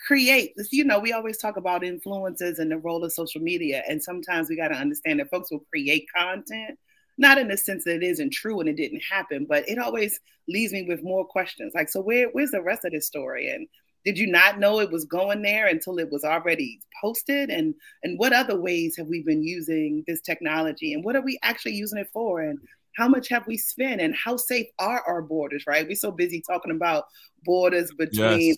create 0.06 0.52
this. 0.56 0.72
You 0.72 0.84
know, 0.84 1.00
we 1.00 1.12
always 1.12 1.38
talk 1.38 1.56
about 1.56 1.82
influences 1.82 2.58
and 2.58 2.70
the 2.70 2.78
role 2.78 3.04
of 3.04 3.12
social 3.12 3.40
media. 3.40 3.82
And 3.88 4.02
sometimes 4.02 4.48
we 4.48 4.56
got 4.56 4.68
to 4.68 4.76
understand 4.76 5.18
that 5.20 5.30
folks 5.30 5.50
will 5.50 5.64
create 5.70 6.06
content, 6.14 6.78
not 7.18 7.38
in 7.38 7.48
the 7.48 7.56
sense 7.56 7.84
that 7.84 7.96
it 7.96 8.02
isn't 8.04 8.30
true 8.30 8.60
and 8.60 8.68
it 8.68 8.76
didn't 8.76 9.02
happen, 9.02 9.46
but 9.48 9.68
it 9.68 9.78
always 9.78 10.20
leaves 10.48 10.72
me 10.72 10.82
with 10.82 11.02
more 11.02 11.24
questions. 11.24 11.72
Like, 11.74 11.88
so 11.88 12.00
where, 12.00 12.28
where's 12.28 12.52
the 12.52 12.62
rest 12.62 12.84
of 12.84 12.92
this 12.92 13.06
story? 13.06 13.50
And 13.50 13.66
did 14.06 14.16
you 14.16 14.28
not 14.28 14.60
know 14.60 14.78
it 14.78 14.92
was 14.92 15.04
going 15.04 15.42
there 15.42 15.66
until 15.66 15.98
it 15.98 16.10
was 16.12 16.22
already 16.22 16.80
posted? 17.02 17.50
And 17.50 17.74
and 18.04 18.16
what 18.20 18.32
other 18.32 18.58
ways 18.58 18.96
have 18.96 19.08
we 19.08 19.24
been 19.24 19.42
using 19.42 20.04
this 20.06 20.20
technology? 20.20 20.94
And 20.94 21.04
what 21.04 21.16
are 21.16 21.22
we 21.22 21.40
actually 21.42 21.74
using 21.74 21.98
it 21.98 22.08
for? 22.12 22.40
And 22.40 22.56
how 22.96 23.08
much 23.08 23.28
have 23.28 23.44
we 23.48 23.56
spent? 23.56 24.00
And 24.00 24.14
how 24.14 24.36
safe 24.36 24.68
are 24.78 25.02
our 25.08 25.22
borders 25.22 25.64
right? 25.66 25.86
We're 25.86 25.96
so 25.96 26.12
busy 26.12 26.40
talking 26.48 26.70
about 26.70 27.06
borders 27.44 27.92
between 27.98 28.54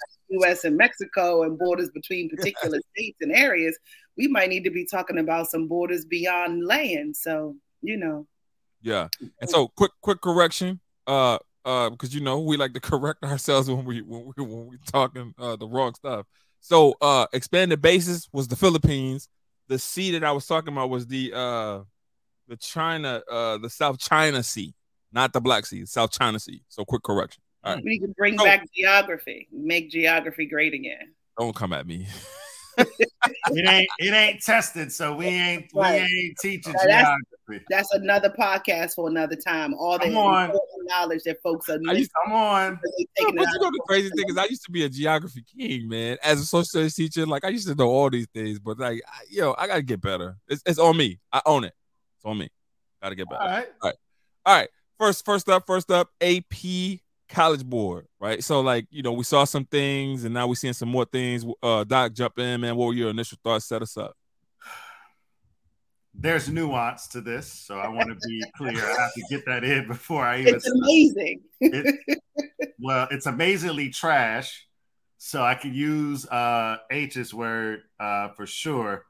us 0.47 0.65
and 0.65 0.77
mexico 0.77 1.43
and 1.43 1.59
borders 1.59 1.91
between 1.95 2.29
particular 2.29 2.79
states 2.95 3.19
and 3.23 3.33
areas. 3.33 3.77
We 4.19 4.29
might 4.29 4.51
need 4.51 4.65
to 4.65 4.71
be 4.71 4.85
talking 4.85 5.19
about 5.19 5.51
some 5.51 5.67
borders 5.67 6.05
beyond 6.05 6.67
land. 6.67 7.17
So 7.17 7.57
you 7.81 7.97
know. 7.97 8.27
Yeah. 8.83 9.09
And 9.41 9.49
so 9.49 9.69
quick 9.69 9.93
quick 10.03 10.21
correction. 10.21 10.81
Uh 11.07 11.39
uh 11.65 11.91
because 11.91 12.15
you 12.15 12.21
know 12.21 12.41
we 12.41 12.57
like 12.57 12.73
to 12.75 12.81
correct 12.93 13.23
ourselves 13.25 13.71
when 13.71 13.85
we 13.85 14.03
when 14.03 14.33
we 14.37 14.45
when 14.45 14.67
we 14.69 14.77
talking 14.91 15.35
uh 15.39 15.57
the 15.57 15.67
wrong 15.67 15.95
stuff. 15.95 16.27
So 16.61 16.95
uh 17.01 17.27
expanded 17.33 17.81
basis 17.83 18.29
was 18.33 18.49
the 18.49 18.57
Philippines. 18.57 19.29
The 19.69 19.79
sea 19.79 20.13
that 20.13 20.25
I 20.25 20.33
was 20.33 20.47
talking 20.47 20.73
about 20.73 20.91
was 20.91 21.07
the 21.07 21.33
uh 21.35 21.81
the 22.49 22.57
China 22.57 23.23
uh 23.31 23.59
the 23.59 23.69
South 23.71 23.99
China 23.99 24.43
Sea, 24.43 24.75
not 25.13 25.33
the 25.33 25.41
Black 25.41 25.67
Sea, 25.67 25.85
South 25.87 26.11
China 26.11 26.39
Sea. 26.39 26.63
So 26.69 26.85
quick 26.85 27.03
correction. 27.03 27.43
All 27.65 27.75
right. 27.75 27.85
we 27.85 27.91
need 27.91 28.01
to 28.01 28.09
bring 28.17 28.39
So- 28.39 28.45
back 28.45 28.67
geography 28.75 29.49
make 29.53 29.91
geography 29.91 30.47
great 30.47 30.75
again 30.75 31.13
Don't 31.39 31.55
come 31.55 31.73
at 31.73 31.87
me. 31.87 32.07
it 32.79 33.69
ain't 33.69 33.89
it 33.99 34.13
ain't 34.15 34.41
tested, 34.43 34.93
so 34.93 35.15
we 35.17 35.27
ain't 35.27 35.67
Right. 35.75 36.03
we 36.03 36.27
ain't 36.29 36.39
teaching 36.41 36.73
Now, 36.73 36.83
geography. 36.85 37.25
that's 37.71 37.93
another 37.93 38.31
podcast 38.31 38.95
for 38.95 39.09
another 39.09 39.37
time 39.37 39.75
all 39.75 39.99
the 39.99 40.05
Come 40.05 40.17
on. 40.19 40.45
important 40.47 40.89
knowledge 40.89 41.23
that 41.25 41.39
folks 41.43 41.69
are 41.69 41.79
I 41.89 41.93
used 41.93 42.11
Come 42.25 42.33
on. 42.35 42.81
they 42.85 42.91
Yeah, 42.99 43.07
taking 43.19 43.37
but 43.37 43.49
you 43.53 43.61
know 43.61 43.71
the 43.71 43.83
crazy 43.87 44.11
thing 44.11 44.25
is 44.29 44.37
I 44.37 44.45
used 44.45 44.65
to 44.65 44.71
be 44.71 44.85
a 44.85 44.89
geography 44.89 45.45
king, 45.57 45.89
man. 45.89 46.17
As 46.23 46.41
a 46.41 46.45
social 46.47 46.65
studies 46.65 46.95
teacher, 46.95 47.27
like 47.27 47.45
I 47.45 47.49
used 47.49 47.69
to 47.69 47.75
know 47.75 47.89
all 47.89 48.11
these 48.11 48.29
things, 48.35 48.59
but 48.59 48.79
like 48.79 49.03
I, 49.07 49.25
yo, 49.31 49.55
I 49.59 49.67
gotta 49.67 49.83
get 49.83 50.01
better. 50.01 50.37
It's, 50.49 50.63
it's 50.67 50.79
on 50.79 50.97
me. 50.97 51.21
I 51.33 51.41
own 51.47 51.65
it. 51.65 51.75
It's 52.17 52.25
on 52.25 52.39
me. 52.39 52.49
Gotta 53.03 53.15
get 53.15 53.27
All 53.31 53.39
better. 53.39 53.67
right. 53.83 53.95
All 54.45 54.55
right. 54.57 54.69
First, 54.99 55.25
first 55.25 55.49
up, 55.49 55.67
first 55.67 55.91
up, 55.91 56.11
AP 56.21 56.99
College 57.29 57.65
Board, 57.65 58.07
right? 58.19 58.43
So 58.43 58.61
like, 58.61 58.87
you 58.91 59.03
know, 59.03 59.13
we 59.13 59.23
saw 59.23 59.45
some 59.45 59.65
things 59.65 60.25
and 60.25 60.35
now 60.35 60.49
we're 60.49 60.55
seeing 60.57 60.73
some 60.73 60.89
more 60.89 61.05
things. 61.05 61.45
Uh 61.63 61.85
Doc, 61.85 62.13
jump 62.15 62.39
in, 62.39 62.61
man. 62.63 62.75
What 62.75 62.87
were 62.87 62.95
your 62.95 63.11
initial 63.11 63.39
thoughts? 63.45 63.67
Set 63.67 63.83
us 63.83 63.97
up. 63.97 64.17
There's 66.15 66.49
nuance 66.49 67.07
to 67.09 67.21
this, 67.21 67.53
so 67.53 67.79
I 67.79 67.89
want 67.89 68.09
to 68.09 68.17
be 68.27 68.43
clear. 68.57 68.85
I 68.85 69.03
have 69.03 69.15
to 69.15 69.23
get 69.31 69.47
that 69.47 69.63
in 69.63 69.87
before 69.87 70.25
I 70.25 70.41
even. 70.41 70.57
it's 70.57 70.69
amazing 70.69 71.43
It, 71.61 72.21
well, 72.81 73.09
it's 73.11 73.27
amazingly 73.27 73.91
trash, 73.91 74.67
so 75.19 75.43
I 75.43 75.55
could 75.55 75.75
use 75.75 76.27
uh, 76.27 76.79
H's 76.91 77.33
word 77.33 77.83
uh, 78.01 78.29
for 78.31 78.47
sure. 78.47 79.05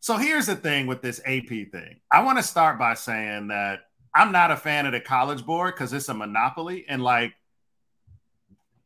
So 0.00 0.16
here's 0.16 0.46
the 0.46 0.56
thing 0.56 0.86
with 0.86 1.00
this 1.00 1.20
AP 1.24 1.48
thing. 1.48 2.00
I 2.10 2.22
want 2.22 2.38
to 2.38 2.42
start 2.42 2.78
by 2.78 2.94
saying 2.94 3.48
that 3.48 3.80
I'm 4.14 4.32
not 4.32 4.50
a 4.50 4.56
fan 4.56 4.84
of 4.86 4.92
the 4.92 5.00
College 5.00 5.46
Board 5.46 5.74
because 5.74 5.92
it's 5.92 6.08
a 6.08 6.14
monopoly, 6.14 6.84
and 6.88 7.02
like 7.02 7.34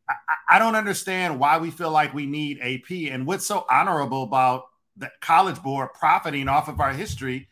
I, 0.08 0.14
I 0.48 0.58
don't 0.58 0.76
understand 0.76 1.40
why 1.40 1.58
we 1.58 1.70
feel 1.70 1.90
like 1.90 2.14
we 2.14 2.26
need 2.26 2.60
AP 2.60 3.12
and 3.12 3.26
what's 3.26 3.46
so 3.46 3.66
honorable 3.70 4.22
about 4.22 4.66
the 4.96 5.10
College 5.20 5.62
Board 5.62 5.90
profiting 5.94 6.48
off 6.48 6.68
of 6.68 6.80
our 6.80 6.92
history 6.92 7.48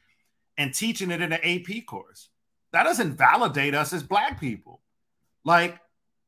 and 0.56 0.72
teaching 0.72 1.10
it 1.10 1.20
in 1.20 1.32
an 1.32 1.40
AP 1.42 1.86
course. 1.86 2.28
That 2.72 2.84
doesn't 2.84 3.16
validate 3.16 3.74
us 3.74 3.92
as 3.92 4.02
Black 4.02 4.40
people. 4.40 4.80
Like, 5.44 5.78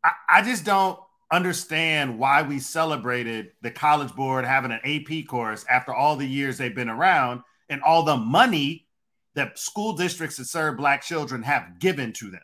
I, 0.05 0.13
I 0.29 0.43
just 0.43 0.65
don't 0.65 0.99
understand 1.31 2.19
why 2.19 2.43
we 2.43 2.59
celebrated 2.59 3.53
the 3.63 3.71
College 3.71 4.15
Board 4.15 4.45
having 4.45 4.71
an 4.71 4.81
AP 4.85 5.27
course 5.27 5.65
after 5.69 5.93
all 5.93 6.17
the 6.17 6.27
years 6.27 6.59
they've 6.59 6.75
been 6.75 6.89
around 6.89 7.43
and 7.69 7.83
all 7.83 8.05
the 8.05 8.17
money 8.17 8.87
that 9.35 9.59
school 9.59 9.95
districts 9.95 10.37
that 10.37 10.47
serve 10.47 10.77
black 10.77 11.03
children 11.03 11.43
have 11.43 11.79
given 11.79 12.13
to 12.15 12.31
them. 12.31 12.41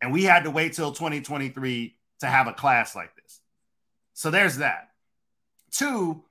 And 0.00 0.12
we 0.12 0.24
had 0.24 0.44
to 0.44 0.50
wait 0.50 0.74
till 0.74 0.92
2023 0.92 1.96
to 2.20 2.26
have 2.26 2.46
a 2.46 2.52
class 2.52 2.94
like 2.94 3.14
this. 3.16 3.40
So 4.14 4.30
there's 4.30 4.58
that. 4.58 4.90
Two, 5.70 6.24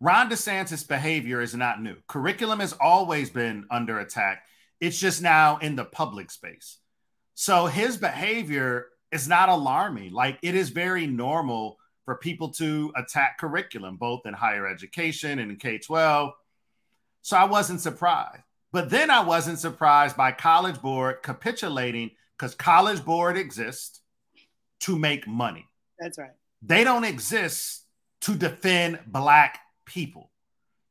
Ron 0.00 0.30
DeSantis' 0.30 0.86
behavior 0.86 1.40
is 1.40 1.54
not 1.54 1.82
new. 1.82 1.96
Curriculum 2.06 2.60
has 2.60 2.72
always 2.74 3.30
been 3.30 3.66
under 3.70 3.98
attack. 3.98 4.44
It's 4.80 4.98
just 4.98 5.22
now 5.22 5.58
in 5.58 5.74
the 5.74 5.84
public 5.84 6.30
space. 6.30 6.78
So 7.34 7.66
his 7.66 7.96
behavior 7.96 8.86
is 9.10 9.26
not 9.28 9.48
alarming. 9.48 10.12
Like 10.12 10.38
it 10.42 10.54
is 10.54 10.68
very 10.68 11.06
normal 11.06 11.78
for 12.04 12.16
people 12.16 12.50
to 12.50 12.92
attack 12.96 13.38
curriculum, 13.38 13.96
both 13.96 14.24
in 14.24 14.34
higher 14.34 14.68
education 14.68 15.38
and 15.40 15.50
in 15.50 15.56
K 15.56 15.78
12. 15.78 16.32
So 17.22 17.36
I 17.36 17.44
wasn't 17.44 17.80
surprised. 17.80 18.42
But 18.72 18.90
then 18.90 19.10
I 19.10 19.20
wasn't 19.20 19.58
surprised 19.58 20.16
by 20.16 20.32
College 20.32 20.80
Board 20.80 21.22
capitulating 21.22 22.10
because 22.36 22.54
College 22.54 23.04
Board 23.04 23.36
exists 23.36 24.00
to 24.80 24.98
make 24.98 25.26
money. 25.26 25.66
That's 25.98 26.18
right. 26.18 26.30
They 26.62 26.84
don't 26.84 27.04
exist 27.04 27.84
to 28.22 28.34
defend 28.34 29.00
Black 29.06 29.58
people. 29.88 30.30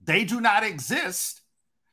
They 0.03 0.25
do 0.25 0.41
not 0.41 0.63
exist 0.63 1.41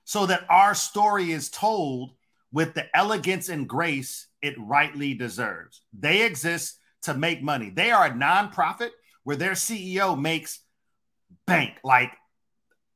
so 0.05 0.27
that 0.27 0.47
our 0.49 0.75
story 0.75 1.33
is 1.33 1.49
told 1.49 2.13
with 2.53 2.75
the 2.75 2.87
elegance 2.97 3.49
and 3.49 3.69
grace 3.69 4.27
it 4.43 4.55
rightly 4.59 5.15
deserves. 5.15 5.83
They 5.99 6.25
exist 6.25 6.79
to 7.03 7.15
make 7.15 7.43
money. 7.43 7.71
They 7.71 7.91
are 7.91 8.07
a 8.07 8.11
nonprofit 8.11 8.91
where 9.25 9.37
their 9.37 9.53
CEO 9.53 10.21
makes 10.21 10.61
bank, 11.47 11.79
like 11.83 12.13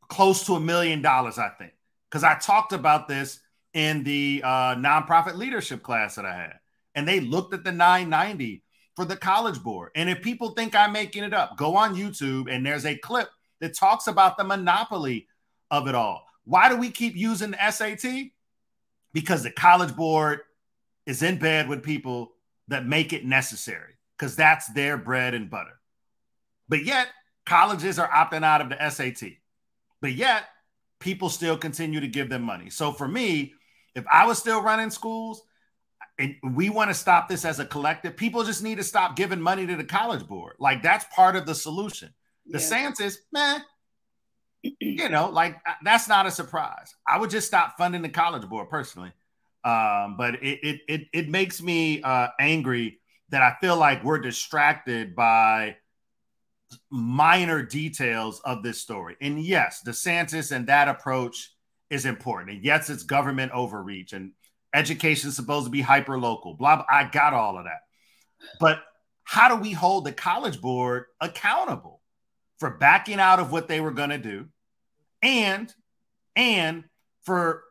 close 0.08 0.44
to 0.46 0.54
a 0.54 0.60
million 0.60 1.02
dollars, 1.02 1.38
I 1.38 1.48
think. 1.48 1.72
Because 2.10 2.24
I 2.24 2.38
talked 2.38 2.72
about 2.72 3.08
this 3.08 3.40
in 3.74 4.04
the 4.04 4.42
uh, 4.44 4.74
nonprofit 4.76 5.36
leadership 5.36 5.82
class 5.82 6.14
that 6.16 6.24
I 6.24 6.34
had. 6.34 6.54
And 6.94 7.06
they 7.06 7.20
looked 7.20 7.54
at 7.54 7.64
the 7.64 7.72
990 7.72 8.62
for 8.96 9.04
the 9.04 9.16
college 9.16 9.62
board. 9.62 9.90
And 9.94 10.08
if 10.08 10.22
people 10.22 10.50
think 10.50 10.74
I'm 10.74 10.92
making 10.92 11.24
it 11.24 11.34
up, 11.34 11.56
go 11.56 11.76
on 11.76 11.94
YouTube 11.94 12.52
and 12.52 12.64
there's 12.64 12.86
a 12.86 12.96
clip 12.96 13.28
that 13.60 13.76
talks 13.76 14.06
about 14.06 14.36
the 14.36 14.44
monopoly 14.44 15.26
of 15.70 15.88
it 15.88 15.94
all. 15.94 16.26
Why 16.44 16.68
do 16.68 16.76
we 16.76 16.90
keep 16.90 17.16
using 17.16 17.50
the 17.52 17.70
SAT? 17.70 18.30
Because 19.12 19.42
the 19.42 19.50
college 19.50 19.94
board 19.94 20.40
is 21.06 21.22
in 21.22 21.38
bed 21.38 21.68
with 21.68 21.82
people 21.82 22.32
that 22.68 22.86
make 22.86 23.12
it 23.12 23.24
necessary 23.24 23.94
because 24.16 24.36
that's 24.36 24.66
their 24.68 24.96
bread 24.96 25.34
and 25.34 25.50
butter. 25.50 25.80
But 26.68 26.84
yet, 26.84 27.08
colleges 27.46 27.98
are 27.98 28.08
opting 28.08 28.44
out 28.44 28.60
of 28.60 28.68
the 28.68 28.90
SAT. 28.90 29.30
But 30.00 30.12
yet, 30.12 30.44
people 31.00 31.28
still 31.28 31.56
continue 31.56 32.00
to 32.00 32.08
give 32.08 32.28
them 32.28 32.42
money. 32.42 32.70
So 32.70 32.92
for 32.92 33.08
me, 33.08 33.54
if 33.94 34.04
I 34.10 34.26
was 34.26 34.38
still 34.38 34.62
running 34.62 34.90
schools 34.90 35.42
and 36.18 36.36
we 36.52 36.70
want 36.70 36.90
to 36.90 36.94
stop 36.94 37.28
this 37.28 37.44
as 37.44 37.58
a 37.58 37.64
collective, 37.64 38.16
people 38.16 38.44
just 38.44 38.62
need 38.62 38.76
to 38.76 38.84
stop 38.84 39.16
giving 39.16 39.40
money 39.40 39.66
to 39.66 39.76
the 39.76 39.84
college 39.84 40.26
board. 40.26 40.56
Like 40.58 40.82
that's 40.82 41.04
part 41.14 41.36
of 41.36 41.46
the 41.46 41.54
solution. 41.54 42.12
The 42.48 42.58
yeah. 42.58 42.64
Man, 43.32 43.62
you 44.80 45.08
know, 45.08 45.30
like 45.30 45.56
uh, 45.66 45.74
that's 45.82 46.08
not 46.08 46.26
a 46.26 46.30
surprise. 46.30 46.94
I 47.06 47.18
would 47.18 47.30
just 47.30 47.46
stop 47.46 47.76
funding 47.76 48.02
the 48.02 48.08
college 48.08 48.48
board 48.48 48.68
personally. 48.68 49.12
Um, 49.64 50.16
but 50.16 50.36
it, 50.36 50.60
it 50.62 50.80
it 50.88 51.00
it 51.12 51.28
makes 51.28 51.60
me 51.60 52.02
uh, 52.02 52.28
angry 52.40 53.00
that 53.30 53.42
I 53.42 53.56
feel 53.60 53.76
like 53.76 54.04
we're 54.04 54.18
distracted 54.18 55.14
by 55.14 55.76
minor 56.90 57.62
details 57.62 58.40
of 58.44 58.62
this 58.62 58.80
story. 58.80 59.16
And 59.20 59.40
yes, 59.40 59.82
DeSantis 59.86 60.52
and 60.52 60.66
that 60.68 60.88
approach 60.88 61.52
is 61.90 62.06
important. 62.06 62.50
And 62.50 62.64
yes, 62.64 62.90
it's 62.90 63.02
government 63.02 63.52
overreach 63.52 64.12
and 64.12 64.32
education 64.74 65.28
is 65.28 65.36
supposed 65.36 65.66
to 65.66 65.70
be 65.70 65.80
hyper 65.80 66.18
local. 66.18 66.54
Blah, 66.54 66.76
blah. 66.76 66.84
I 66.90 67.04
got 67.04 67.32
all 67.32 67.58
of 67.58 67.64
that. 67.64 67.80
But 68.60 68.80
how 69.24 69.54
do 69.54 69.60
we 69.60 69.72
hold 69.72 70.04
the 70.04 70.12
college 70.12 70.60
board 70.60 71.04
accountable 71.20 71.97
for 72.58 72.70
backing 72.70 73.20
out 73.20 73.38
of 73.38 73.52
what 73.52 73.68
they 73.68 73.80
were 73.80 73.90
going 73.90 74.10
to 74.10 74.18
do 74.18 74.48
and 75.22 75.72
and 76.36 76.84
for 77.22 77.64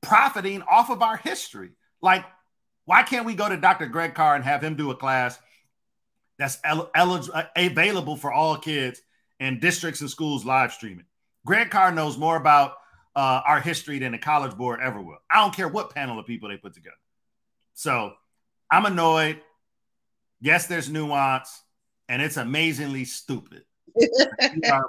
profiting 0.00 0.62
off 0.62 0.90
of 0.90 1.02
our 1.02 1.16
history? 1.16 1.70
Like 2.00 2.24
why 2.84 3.02
can't 3.02 3.26
we 3.26 3.34
go 3.34 3.48
to 3.48 3.56
Dr. 3.56 3.86
Greg 3.86 4.14
Carr 4.14 4.34
and 4.34 4.44
have 4.44 4.62
him 4.62 4.74
do 4.74 4.90
a 4.90 4.96
class 4.96 5.38
that's 6.38 6.58
el- 6.64 6.90
eligible, 6.94 7.36
uh, 7.36 7.44
available 7.56 8.16
for 8.16 8.32
all 8.32 8.56
kids 8.56 9.00
and 9.38 9.60
districts 9.60 10.00
and 10.00 10.10
schools 10.10 10.44
live 10.44 10.72
streaming. 10.72 11.04
Greg 11.46 11.70
Carr 11.70 11.92
knows 11.92 12.18
more 12.18 12.36
about 12.36 12.72
uh, 13.14 13.42
our 13.46 13.60
history 13.60 13.98
than 13.98 14.12
the 14.12 14.18
College 14.18 14.56
Board 14.56 14.80
ever 14.82 15.00
will. 15.00 15.18
I 15.30 15.40
don't 15.40 15.54
care 15.54 15.68
what 15.68 15.94
panel 15.94 16.18
of 16.18 16.26
people 16.26 16.48
they 16.48 16.56
put 16.56 16.74
together. 16.74 16.96
So 17.74 18.12
I'm 18.70 18.86
annoyed. 18.86 19.40
Yes, 20.40 20.66
there's 20.66 20.88
nuance, 20.88 21.62
and 22.08 22.20
it's 22.20 22.36
amazingly 22.36 23.04
stupid. 23.04 23.62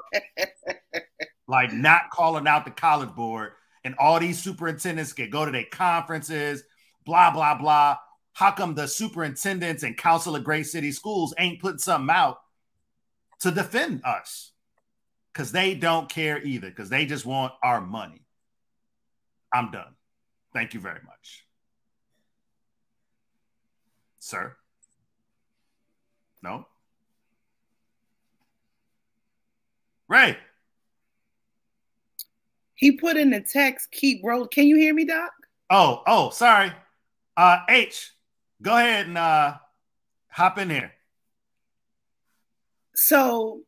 like 1.47 1.73
not 1.73 2.09
calling 2.11 2.47
out 2.47 2.65
the 2.65 2.71
College 2.71 3.15
Board, 3.15 3.51
and 3.83 3.95
all 3.99 4.19
these 4.19 4.41
superintendents 4.41 5.13
can 5.13 5.29
go 5.29 5.45
to 5.45 5.51
their 5.51 5.65
conferences, 5.71 6.63
blah 7.05 7.31
blah 7.31 7.55
blah 7.55 7.97
how 8.33 8.51
come 8.51 8.73
the 8.73 8.87
superintendents 8.87 9.83
and 9.83 9.95
council 9.95 10.35
of 10.35 10.43
great 10.43 10.65
city 10.65 10.91
schools 10.91 11.33
ain't 11.37 11.61
putting 11.61 11.77
something 11.79 12.13
out 12.13 12.39
to 13.41 13.51
defend 13.51 14.01
us? 14.03 14.51
Because 15.31 15.51
they 15.51 15.75
don't 15.75 16.09
care 16.09 16.43
either, 16.43 16.69
because 16.69 16.89
they 16.89 17.05
just 17.05 17.25
want 17.25 17.53
our 17.63 17.79
money. 17.79 18.25
I'm 19.51 19.71
done. 19.71 19.95
Thank 20.53 20.73
you 20.73 20.79
very 20.79 20.99
much. 21.05 21.45
Sir? 24.19 24.55
No? 26.41 26.65
Ray? 30.13 30.37
He 32.75 32.93
put 32.93 33.17
in 33.17 33.31
the 33.31 33.41
text, 33.41 33.91
keep 33.91 34.21
roll. 34.23 34.47
Can 34.47 34.67
you 34.67 34.77
hear 34.77 34.93
me, 34.93 35.05
Doc? 35.05 35.31
Oh, 35.69 36.03
oh, 36.07 36.29
sorry. 36.29 36.71
Uh 37.35 37.59
H, 37.67 38.13
Go 38.63 38.77
ahead 38.77 39.07
and 39.07 39.17
uh, 39.17 39.55
hop 40.29 40.57
in 40.57 40.69
here. 40.69 40.93
So 42.95 43.61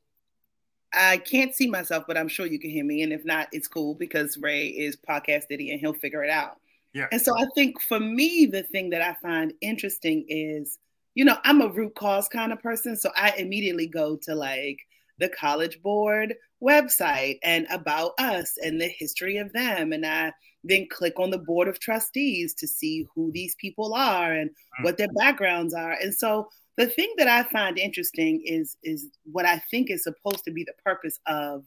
I 0.93 1.17
can't 1.17 1.53
see 1.53 1.67
myself, 1.67 2.05
but 2.07 2.17
I'm 2.17 2.29
sure 2.29 2.45
you 2.45 2.59
can 2.59 2.69
hear 2.69 2.85
me. 2.85 3.01
And 3.01 3.11
if 3.11 3.25
not, 3.25 3.49
it's 3.51 3.67
cool 3.67 3.95
because 3.95 4.37
Ray 4.37 4.67
is 4.67 4.95
podcast 4.95 5.49
Diddy 5.49 5.71
and 5.71 5.81
he'll 5.81 5.93
figure 5.93 6.23
it 6.23 6.29
out. 6.29 6.61
Yeah. 6.93 7.07
And 7.11 7.21
so 7.21 7.37
I 7.37 7.45
think 7.55 7.81
for 7.81 7.99
me, 7.99 8.45
the 8.45 8.63
thing 8.63 8.89
that 8.91 9.01
I 9.01 9.15
find 9.15 9.53
interesting 9.59 10.25
is, 10.29 10.77
you 11.13 11.25
know, 11.25 11.37
I'm 11.43 11.61
a 11.61 11.67
root 11.67 11.95
cause 11.95 12.29
kind 12.29 12.53
of 12.53 12.61
person. 12.63 12.95
So 12.95 13.11
I 13.17 13.31
immediately 13.31 13.87
go 13.87 14.15
to 14.23 14.33
like 14.33 14.79
the 15.19 15.29
College 15.29 15.81
Board 15.81 16.35
website 16.63 17.37
and 17.43 17.67
about 17.69 18.13
us 18.19 18.53
and 18.61 18.79
the 18.79 18.87
history 18.87 19.37
of 19.37 19.51
them. 19.53 19.93
And 19.93 20.05
I 20.05 20.33
then 20.63 20.87
click 20.89 21.19
on 21.19 21.29
the 21.29 21.37
board 21.37 21.67
of 21.67 21.79
trustees 21.79 22.53
to 22.55 22.67
see 22.67 23.05
who 23.13 23.31
these 23.31 23.55
people 23.55 23.93
are 23.93 24.33
and 24.33 24.49
mm. 24.49 24.83
what 24.83 24.97
their 24.97 25.11
backgrounds 25.13 25.73
are. 25.73 25.93
And 26.01 26.13
so 26.13 26.49
the 26.77 26.87
thing 26.87 27.13
that 27.17 27.27
I 27.27 27.43
find 27.43 27.77
interesting 27.77 28.41
is 28.45 28.77
is 28.83 29.07
what 29.31 29.45
I 29.45 29.61
think 29.71 29.89
is 29.89 30.03
supposed 30.03 30.43
to 30.45 30.51
be 30.51 30.63
the 30.63 30.73
purpose 30.83 31.19
of 31.27 31.63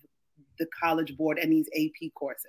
the 0.58 0.66
college 0.82 1.16
board 1.16 1.38
and 1.38 1.52
these 1.52 1.68
AP 1.74 2.12
courses. 2.14 2.46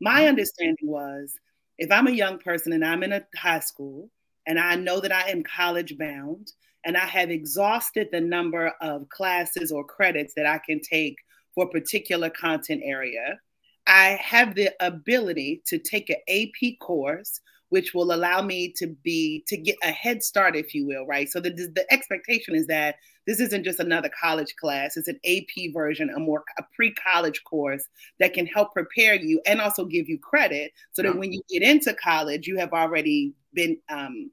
My 0.00 0.22
mm. 0.22 0.28
understanding 0.28 0.88
was 0.88 1.34
if 1.78 1.90
I'm 1.90 2.06
a 2.06 2.12
young 2.12 2.38
person 2.38 2.72
and 2.72 2.84
I'm 2.84 3.02
in 3.02 3.12
a 3.12 3.22
high 3.36 3.60
school 3.60 4.10
and 4.46 4.58
I 4.58 4.76
know 4.76 5.00
that 5.00 5.12
I 5.12 5.30
am 5.30 5.42
college 5.42 5.96
bound 5.98 6.52
and 6.86 6.96
I 6.96 7.04
have 7.04 7.30
exhausted 7.30 8.08
the 8.12 8.20
number 8.20 8.72
of 8.80 9.08
classes 9.08 9.72
or 9.72 9.84
credits 9.84 10.34
that 10.34 10.46
I 10.46 10.58
can 10.64 10.80
take 10.80 11.16
for 11.54 11.64
a 11.64 11.68
particular 11.68 12.30
content 12.30 12.82
area, 12.84 13.40
I 13.88 14.18
have 14.22 14.54
the 14.54 14.70
ability 14.80 15.62
to 15.66 15.78
take 15.78 16.10
an 16.10 16.16
AP 16.28 16.78
course, 16.80 17.40
which 17.70 17.92
will 17.92 18.14
allow 18.14 18.40
me 18.40 18.72
to 18.76 18.86
be 19.02 19.42
to 19.48 19.56
get 19.56 19.76
a 19.82 19.90
head 19.90 20.22
start, 20.22 20.54
if 20.54 20.74
you 20.74 20.86
will, 20.86 21.04
right? 21.06 21.28
So 21.28 21.40
the 21.40 21.50
the 21.50 21.84
expectation 21.92 22.54
is 22.54 22.68
that 22.68 22.96
this 23.26 23.40
isn't 23.40 23.64
just 23.64 23.80
another 23.80 24.10
college 24.20 24.54
class; 24.60 24.96
it's 24.96 25.08
an 25.08 25.18
AP 25.24 25.72
version, 25.72 26.10
a 26.10 26.20
more 26.20 26.44
a 26.58 26.62
pre-college 26.74 27.42
course 27.44 27.84
that 28.20 28.34
can 28.34 28.46
help 28.46 28.72
prepare 28.72 29.14
you 29.14 29.40
and 29.46 29.60
also 29.60 29.84
give 29.84 30.08
you 30.08 30.18
credit, 30.18 30.72
so 30.92 31.02
that 31.02 31.16
when 31.16 31.32
you 31.32 31.42
get 31.48 31.62
into 31.62 31.94
college, 31.94 32.46
you 32.46 32.58
have 32.58 32.72
already 32.72 33.34
been 33.54 33.78
um, 33.88 34.30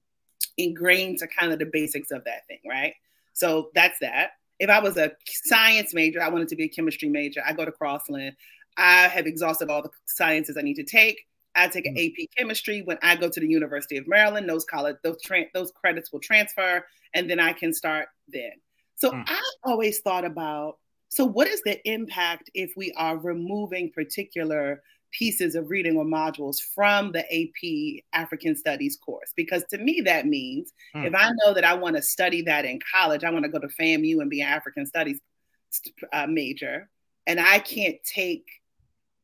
ingrained 0.58 1.20
to 1.20 1.28
kind 1.28 1.52
of 1.52 1.60
the 1.60 1.66
basics 1.66 2.12
of 2.12 2.24
that 2.26 2.48
thing, 2.48 2.60
right? 2.68 2.94
So 3.34 3.70
that's 3.74 3.98
that. 4.00 4.32
If 4.60 4.70
I 4.70 4.80
was 4.80 4.98
a 4.98 5.12
science 5.26 5.94
major, 5.94 6.22
I 6.22 6.30
wanted 6.30 6.48
to 6.50 6.56
be 6.56 6.66
a 6.66 6.70
chemistry 6.70 7.10
major. 7.10 7.42
I 7.46 7.54
go 7.54 7.66
to 7.66 7.72
Crossland. 7.72 8.36
I 8.78 9.08
have 9.08 9.26
exhausted 9.26 9.70
all 9.70 9.82
the 9.82 9.90
sciences 10.06 10.58
I 10.58 10.62
need 10.62 10.76
to 10.76 10.84
take. 10.84 11.26
I 11.56 11.68
take 11.68 11.86
an 11.86 11.96
mm-hmm. 11.96 12.22
AP 12.22 12.30
chemistry. 12.38 12.82
When 12.82 12.98
I 13.02 13.16
go 13.16 13.30
to 13.30 13.40
the 13.40 13.48
University 13.48 13.98
of 13.98 14.08
Maryland, 14.08 14.50
those 14.50 14.66
college 14.66 14.98
those 15.04 15.22
tra- 15.22 15.46
those 15.54 15.72
credits 15.72 16.12
will 16.12 16.20
transfer, 16.20 16.86
and 17.14 17.30
then 17.30 17.40
I 17.40 17.54
can 17.54 17.74
start 17.74 18.08
then. 18.28 18.54
So 18.96 19.12
mm. 19.12 19.24
I 19.28 19.42
always 19.64 20.00
thought 20.00 20.26
about 20.26 20.78
so 21.10 21.26
what 21.26 21.48
is 21.48 21.62
the 21.62 21.80
impact 21.88 22.50
if 22.56 22.74
we 22.76 22.92
are 22.94 23.18
removing 23.18 23.92
particular 23.92 24.82
pieces 25.14 25.56
of 25.56 25.70
reading 25.70 25.96
or 25.96 26.04
modules 26.04 26.60
from 26.60 27.12
the 27.12 27.24
AP 27.32 28.04
African 28.14 28.56
Studies 28.56 28.98
course. 28.98 29.32
Because 29.36 29.64
to 29.70 29.78
me, 29.78 30.02
that 30.02 30.28
means 30.28 30.74
hmm. 30.94 31.06
if 31.06 31.16
I 31.16 31.30
know 31.38 31.54
that 31.54 31.64
I 31.64 31.76
want 31.76 31.96
to 31.96 32.02
study 32.02 32.42
that 32.44 32.66
in 32.66 32.80
college, 32.92 33.24
I 33.24 33.30
want 33.30 33.46
to 33.46 33.52
go 33.52 33.60
to 33.60 33.68
FAMU 33.68 34.20
and 34.22 34.30
be 34.30 34.42
an 34.42 34.48
African 34.48 34.86
Studies 34.86 35.20
uh, 36.12 36.28
major, 36.28 36.90
and 37.26 37.40
I 37.40 37.60
can't 37.60 37.98
take, 38.04 38.46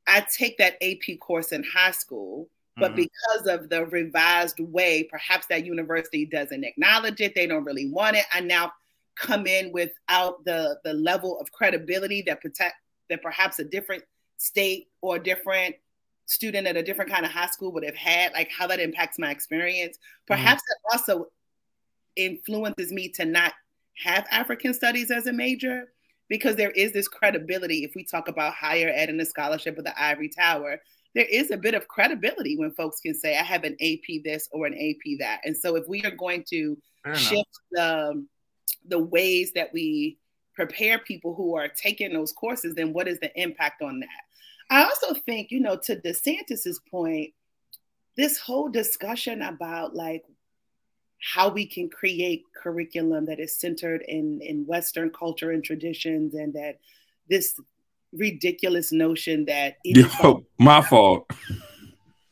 I 0.07 0.21
take 0.21 0.57
that 0.57 0.77
AP 0.81 1.19
course 1.19 1.51
in 1.51 1.63
high 1.63 1.91
school. 1.91 2.49
But 2.77 2.93
mm-hmm. 2.93 3.07
because 3.35 3.47
of 3.47 3.69
the 3.69 3.85
revised 3.87 4.59
way, 4.59 5.03
perhaps 5.03 5.47
that 5.47 5.65
university 5.65 6.25
doesn't 6.25 6.63
acknowledge 6.63 7.19
it. 7.19 7.35
They 7.35 7.45
don't 7.45 7.65
really 7.65 7.89
want 7.91 8.15
it. 8.15 8.23
I 8.31 8.39
now 8.39 8.71
come 9.19 9.45
in 9.45 9.71
without 9.73 10.45
the 10.45 10.79
the 10.85 10.93
level 10.93 11.39
of 11.39 11.51
credibility 11.51 12.21
that 12.21 12.41
protect 12.41 12.75
that 13.09 13.21
perhaps 13.21 13.59
a 13.59 13.65
different 13.65 14.03
state 14.39 14.87
or 15.01 15.17
a 15.17 15.23
different 15.23 15.75
student 16.25 16.67
at 16.67 16.77
a 16.77 16.83
different 16.83 17.11
kind 17.11 17.25
of 17.25 17.31
high 17.31 17.47
school 17.47 17.71
would 17.73 17.83
have 17.83 17.95
had, 17.95 18.33
like 18.33 18.49
how 18.51 18.65
that 18.67 18.79
impacts 18.79 19.19
my 19.19 19.29
experience. 19.29 19.97
Mm-hmm. 19.97 20.33
Perhaps 20.33 20.61
mm-hmm. 20.61 20.97
that 20.97 20.99
also 20.99 21.27
influences 22.15 22.91
me 22.91 23.09
to 23.09 23.25
not 23.25 23.53
have 24.03 24.25
African 24.31 24.73
studies 24.73 25.11
as 25.11 25.27
a 25.27 25.33
major 25.33 25.89
because 26.29 26.55
there 26.55 26.71
is 26.71 26.93
this 26.93 27.07
credibility. 27.07 27.83
If 27.83 27.93
we 27.95 28.03
talk 28.03 28.27
about 28.27 28.53
higher 28.53 28.91
ed 28.93 29.09
and 29.09 29.19
the 29.19 29.25
scholarship 29.25 29.77
of 29.77 29.83
the 29.83 30.01
Ivory 30.01 30.29
Tower, 30.29 30.79
there 31.15 31.25
is 31.25 31.51
a 31.51 31.57
bit 31.57 31.73
of 31.73 31.87
credibility 31.87 32.55
when 32.57 32.71
folks 32.71 32.99
can 32.99 33.15
say, 33.15 33.37
I 33.37 33.43
have 33.43 33.63
an 33.63 33.75
AP 33.81 34.23
this 34.23 34.47
or 34.51 34.67
an 34.67 34.75
AP 34.75 35.17
that. 35.19 35.41
And 35.43 35.57
so 35.57 35.75
if 35.75 35.87
we 35.87 36.03
are 36.03 36.11
going 36.11 36.45
to 36.51 36.77
shift 37.15 37.59
the, 37.71 38.25
the 38.87 38.99
ways 38.99 39.51
that 39.53 39.73
we 39.73 40.19
prepare 40.59 40.99
people 40.99 41.33
who 41.33 41.55
are 41.55 41.69
taking 41.69 42.11
those 42.11 42.33
courses, 42.33 42.75
then 42.75 42.91
what 42.91 43.07
is 43.07 43.17
the 43.19 43.31
impact 43.41 43.81
on 43.81 44.01
that? 44.01 44.07
I 44.69 44.83
also 44.83 45.13
think, 45.13 45.51
you 45.51 45.61
know, 45.61 45.77
to 45.83 45.95
DeSantis's 45.95 46.81
point, 46.91 47.33
this 48.17 48.37
whole 48.37 48.67
discussion 48.67 49.41
about 49.41 49.95
like 49.95 50.25
how 51.21 51.47
we 51.47 51.65
can 51.65 51.89
create 51.89 52.43
curriculum 52.53 53.25
that 53.27 53.39
is 53.39 53.57
centered 53.57 54.03
in 54.07 54.41
in 54.41 54.65
Western 54.65 55.11
culture 55.11 55.51
and 55.51 55.63
traditions, 55.63 56.33
and 56.33 56.53
that 56.53 56.79
this 57.29 57.57
ridiculous 58.11 58.91
notion 58.91 59.45
that 59.45 59.77
Yo, 59.85 60.45
my 60.57 60.81
fault. 60.81 61.31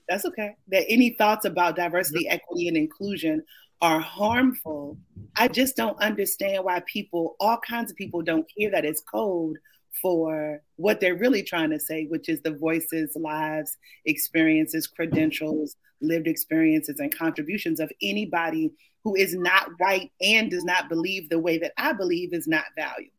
That's 0.10 0.26
okay. 0.26 0.56
That 0.68 0.84
any 0.90 1.12
thoughts 1.12 1.46
about 1.46 1.78
diversity, 1.78 2.28
equity, 2.28 2.68
and 2.68 2.76
inclusion 2.76 3.44
are 3.82 4.00
harmful. 4.00 4.98
I 5.36 5.48
just 5.48 5.76
don't 5.76 6.00
understand 6.02 6.64
why 6.64 6.82
people, 6.86 7.36
all 7.40 7.58
kinds 7.58 7.92
of 7.92 7.98
people, 7.98 8.22
don't 8.22 8.50
hear 8.56 8.72
that 8.72 8.86
it's 8.86 9.02
code 9.02 9.58
for 10.02 10.62
what 10.76 11.00
they're 11.00 11.16
really 11.16 11.44
trying 11.44 11.70
to 11.72 11.80
say, 11.80 12.06
which 12.06 12.30
is 12.30 12.42
the 12.42 12.52
voices, 12.52 13.16
lives, 13.16 13.78
experiences, 14.06 14.88
credentials, 14.88 15.76
lived 16.02 16.28
experiences, 16.28 17.00
and 17.00 17.16
contributions 17.16 17.80
of 17.80 17.92
anybody 18.02 18.72
who 19.04 19.16
is 19.16 19.36
not 19.36 19.70
white 19.78 20.12
and 20.22 20.52
does 20.52 20.64
not 20.64 20.90
believe 20.90 21.30
the 21.30 21.40
way 21.40 21.58
that 21.58 21.74
I 21.78 21.94
believe 21.94 22.34
is 22.34 22.48
not 22.48 22.66
valuable. 22.76 23.12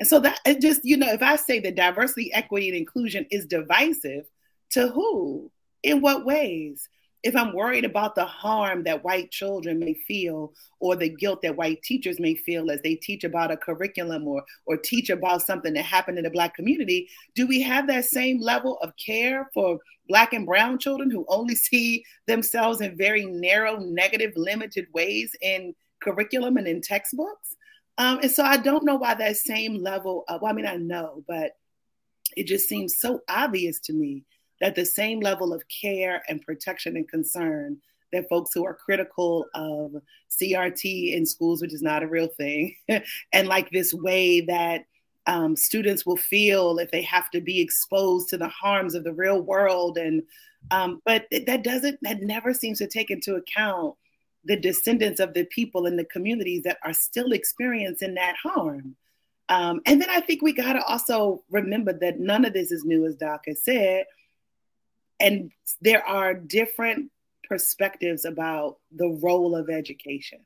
And 0.00 0.08
so 0.08 0.18
that 0.20 0.40
it 0.44 0.60
just, 0.60 0.80
you 0.84 0.96
know, 0.96 1.12
if 1.12 1.22
I 1.22 1.36
say 1.36 1.60
that 1.60 1.76
diversity, 1.76 2.32
equity, 2.32 2.68
and 2.68 2.76
inclusion 2.76 3.26
is 3.30 3.46
divisive, 3.46 4.24
to 4.70 4.88
who? 4.88 5.50
In 5.82 6.00
what 6.00 6.24
ways? 6.24 6.88
If 7.22 7.36
I'm 7.36 7.54
worried 7.54 7.84
about 7.84 8.14
the 8.14 8.24
harm 8.24 8.82
that 8.84 9.04
white 9.04 9.30
children 9.30 9.78
may 9.78 9.94
feel 9.94 10.52
or 10.80 10.96
the 10.96 11.08
guilt 11.08 11.42
that 11.42 11.56
white 11.56 11.82
teachers 11.82 12.18
may 12.18 12.34
feel 12.34 12.70
as 12.70 12.80
they 12.82 12.96
teach 12.96 13.22
about 13.22 13.52
a 13.52 13.56
curriculum 13.56 14.26
or, 14.26 14.42
or 14.66 14.76
teach 14.76 15.08
about 15.08 15.42
something 15.42 15.72
that 15.74 15.84
happened 15.84 16.18
in 16.18 16.24
the 16.24 16.30
Black 16.30 16.54
community, 16.54 17.08
do 17.34 17.46
we 17.46 17.62
have 17.62 17.86
that 17.86 18.06
same 18.06 18.40
level 18.40 18.78
of 18.78 18.92
care 18.96 19.48
for 19.54 19.78
Black 20.08 20.32
and 20.32 20.46
Brown 20.46 20.78
children 20.78 21.10
who 21.10 21.24
only 21.28 21.54
see 21.56 22.04
themselves 22.26 22.80
in 22.80 22.96
very 22.96 23.24
narrow, 23.24 23.76
negative, 23.76 24.32
limited 24.34 24.86
ways 24.92 25.30
in 25.40 25.74
curriculum 26.00 26.56
and 26.56 26.66
in 26.66 26.80
textbooks? 26.80 27.56
Um, 27.98 28.18
and 28.22 28.30
so 28.30 28.42
I 28.42 28.56
don't 28.56 28.84
know 28.84 28.96
why 28.96 29.14
that 29.14 29.36
same 29.36 29.76
level 29.76 30.24
of, 30.28 30.42
well, 30.42 30.50
I 30.50 30.54
mean, 30.54 30.66
I 30.66 30.76
know, 30.76 31.22
but 31.28 31.52
it 32.36 32.46
just 32.46 32.68
seems 32.68 32.98
so 32.98 33.20
obvious 33.28 33.78
to 33.80 33.92
me 33.92 34.24
that 34.62 34.76
the 34.76 34.86
same 34.86 35.20
level 35.20 35.52
of 35.52 35.62
care 35.68 36.22
and 36.28 36.40
protection 36.40 36.96
and 36.96 37.08
concern 37.08 37.76
that 38.12 38.28
folks 38.28 38.52
who 38.54 38.64
are 38.64 38.74
critical 38.74 39.44
of 39.54 39.90
CRT 40.30 41.14
in 41.14 41.26
schools, 41.26 41.60
which 41.60 41.74
is 41.74 41.82
not 41.82 42.04
a 42.04 42.06
real 42.06 42.28
thing, 42.28 42.76
and 43.32 43.48
like 43.48 43.68
this 43.70 43.92
way 43.92 44.40
that 44.42 44.84
um, 45.26 45.56
students 45.56 46.06
will 46.06 46.16
feel 46.16 46.78
if 46.78 46.92
they 46.92 47.02
have 47.02 47.28
to 47.30 47.40
be 47.40 47.60
exposed 47.60 48.28
to 48.28 48.38
the 48.38 48.48
harms 48.48 48.94
of 48.94 49.02
the 49.02 49.12
real 49.12 49.42
world. 49.42 49.98
And 49.98 50.22
um, 50.70 51.02
but 51.04 51.26
that 51.46 51.64
doesn't, 51.64 51.98
that 52.02 52.22
never 52.22 52.54
seems 52.54 52.78
to 52.78 52.86
take 52.86 53.10
into 53.10 53.34
account 53.34 53.96
the 54.44 54.56
descendants 54.56 55.18
of 55.18 55.34
the 55.34 55.44
people 55.46 55.86
in 55.86 55.96
the 55.96 56.04
communities 56.04 56.62
that 56.64 56.78
are 56.84 56.92
still 56.92 57.32
experiencing 57.32 58.14
that 58.14 58.36
harm. 58.40 58.94
Um, 59.48 59.80
and 59.86 60.00
then 60.00 60.08
I 60.08 60.20
think 60.20 60.40
we 60.40 60.52
got 60.52 60.74
to 60.74 60.84
also 60.84 61.42
remember 61.50 61.92
that 61.98 62.20
none 62.20 62.44
of 62.44 62.52
this 62.52 62.70
is 62.70 62.84
new, 62.84 63.06
as 63.06 63.16
Doc 63.16 63.42
has 63.46 63.64
said 63.64 64.04
and 65.22 65.50
there 65.80 66.06
are 66.06 66.34
different 66.34 67.10
perspectives 67.48 68.24
about 68.24 68.78
the 68.94 69.08
role 69.22 69.56
of 69.56 69.70
education 69.70 70.40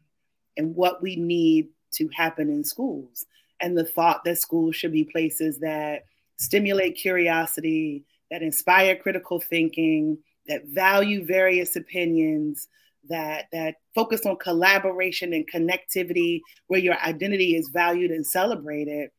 and 0.57 0.75
what 0.75 1.03
we 1.03 1.17
need 1.17 1.69
to 1.93 2.09
happen 2.15 2.49
in 2.51 2.65
schools 2.65 3.27
and 3.61 3.77
the 3.77 3.85
thought 3.85 4.25
that 4.25 4.39
schools 4.39 4.77
should 4.77 4.93
be 4.93 5.05
places 5.05 5.59
that 5.61 6.05
stimulate 6.37 6.97
curiosity 6.97 8.05
that 8.31 8.43
inspire 8.43 8.97
critical 8.97 9.41
thinking 9.41 10.19
that 10.49 10.67
value 10.67 11.25
various 11.25 11.77
opinions 11.77 12.69
that 13.09 13.47
that 13.53 13.77
focus 13.95 14.27
on 14.27 14.37
collaboration 14.37 15.33
and 15.33 15.51
connectivity 15.51 16.41
where 16.67 16.81
your 16.81 16.99
identity 17.01 17.55
is 17.57 17.69
valued 17.69 18.11
and 18.11 18.27
celebrated 18.27 19.11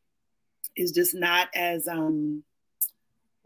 is 0.75 0.91
just 0.91 1.15
not 1.15 1.47
as 1.55 1.87
um, 1.87 2.43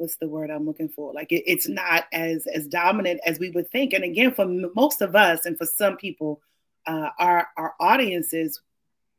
what's 0.01 0.17
the 0.17 0.27
word 0.27 0.49
I'm 0.49 0.65
looking 0.65 0.89
for? 0.89 1.13
Like 1.13 1.31
it, 1.31 1.43
it's 1.45 1.69
not 1.69 2.05
as 2.11 2.47
as 2.47 2.67
dominant 2.67 3.21
as 3.25 3.39
we 3.39 3.51
would 3.51 3.69
think. 3.69 3.93
And 3.93 4.03
again, 4.03 4.33
for 4.33 4.45
most 4.75 5.01
of 5.01 5.15
us 5.15 5.45
and 5.45 5.57
for 5.57 5.65
some 5.65 5.95
people, 5.95 6.41
uh, 6.87 7.09
our 7.19 7.47
our 7.55 7.75
audiences, 7.79 8.59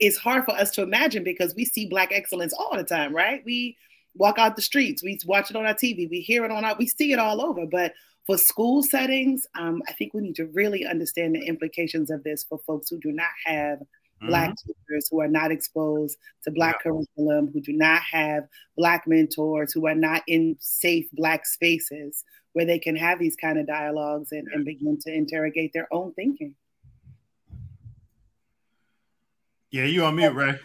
it's 0.01 0.18
hard 0.18 0.45
for 0.45 0.51
us 0.51 0.73
to 0.73 0.83
imagine 0.83 1.23
because 1.23 1.55
we 1.55 1.64
see 1.64 1.87
Black 1.87 2.11
excellence 2.12 2.53
all 2.53 2.77
the 2.77 2.85
time, 2.85 3.14
right? 3.14 3.42
We 3.47 3.77
walk 4.14 4.38
out 4.38 4.57
the 4.57 4.62
streets, 4.62 5.03
we 5.03 5.18
watch 5.25 5.51
it 5.51 5.57
on 5.57 5.64
our 5.64 5.75
TV, 5.75 6.11
we 6.11 6.21
hear 6.21 6.45
it 6.45 6.51
on 6.51 6.64
our, 6.64 6.77
we 6.77 6.88
see 6.88 7.12
it 7.12 7.18
all 7.18 7.40
over. 7.40 7.64
But 7.64 7.95
for 8.27 8.37
school 8.37 8.83
settings, 8.83 9.47
um, 9.59 9.83
I 9.88 9.92
think 9.92 10.12
we 10.12 10.21
need 10.21 10.37
to 10.37 10.47
really 10.47 10.85
understand 10.85 11.35
the 11.35 11.47
implications 11.47 12.11
of 12.11 12.25
this 12.25 12.45
for 12.45 12.59
folks 12.66 12.90
who 12.90 12.99
do 12.99 13.12
not 13.12 13.31
have 13.47 13.79
Black 14.26 14.50
mm-hmm. 14.50 14.72
teachers 14.88 15.08
who 15.11 15.20
are 15.20 15.28
not 15.28 15.50
exposed 15.50 16.16
to 16.44 16.50
Black 16.50 16.76
yeah. 16.76 16.90
curriculum, 16.90 17.50
who 17.52 17.61
do 17.61 17.72
not 17.72 18.02
have 18.02 18.44
Black 18.76 19.04
mentors, 19.06 19.72
who 19.72 19.87
are 19.87 19.94
not 19.94 20.22
in 20.26 20.56
safe 20.61 21.06
Black 21.12 21.46
spaces 21.46 22.24
where 22.52 22.66
they 22.66 22.78
can 22.78 22.96
have 22.96 23.18
these 23.18 23.37
kind 23.37 23.58
of 23.58 23.66
dialogues 23.66 24.32
and, 24.32 24.46
and 24.52 24.64
begin 24.64 24.98
to 25.00 25.12
interrogate 25.12 25.72
their 25.72 25.88
own 25.92 26.12
thinking. 26.12 26.54
Yeah, 29.70 29.85
you 29.85 30.04
on 30.04 30.16
mute, 30.16 30.35
Ray. 30.35 30.58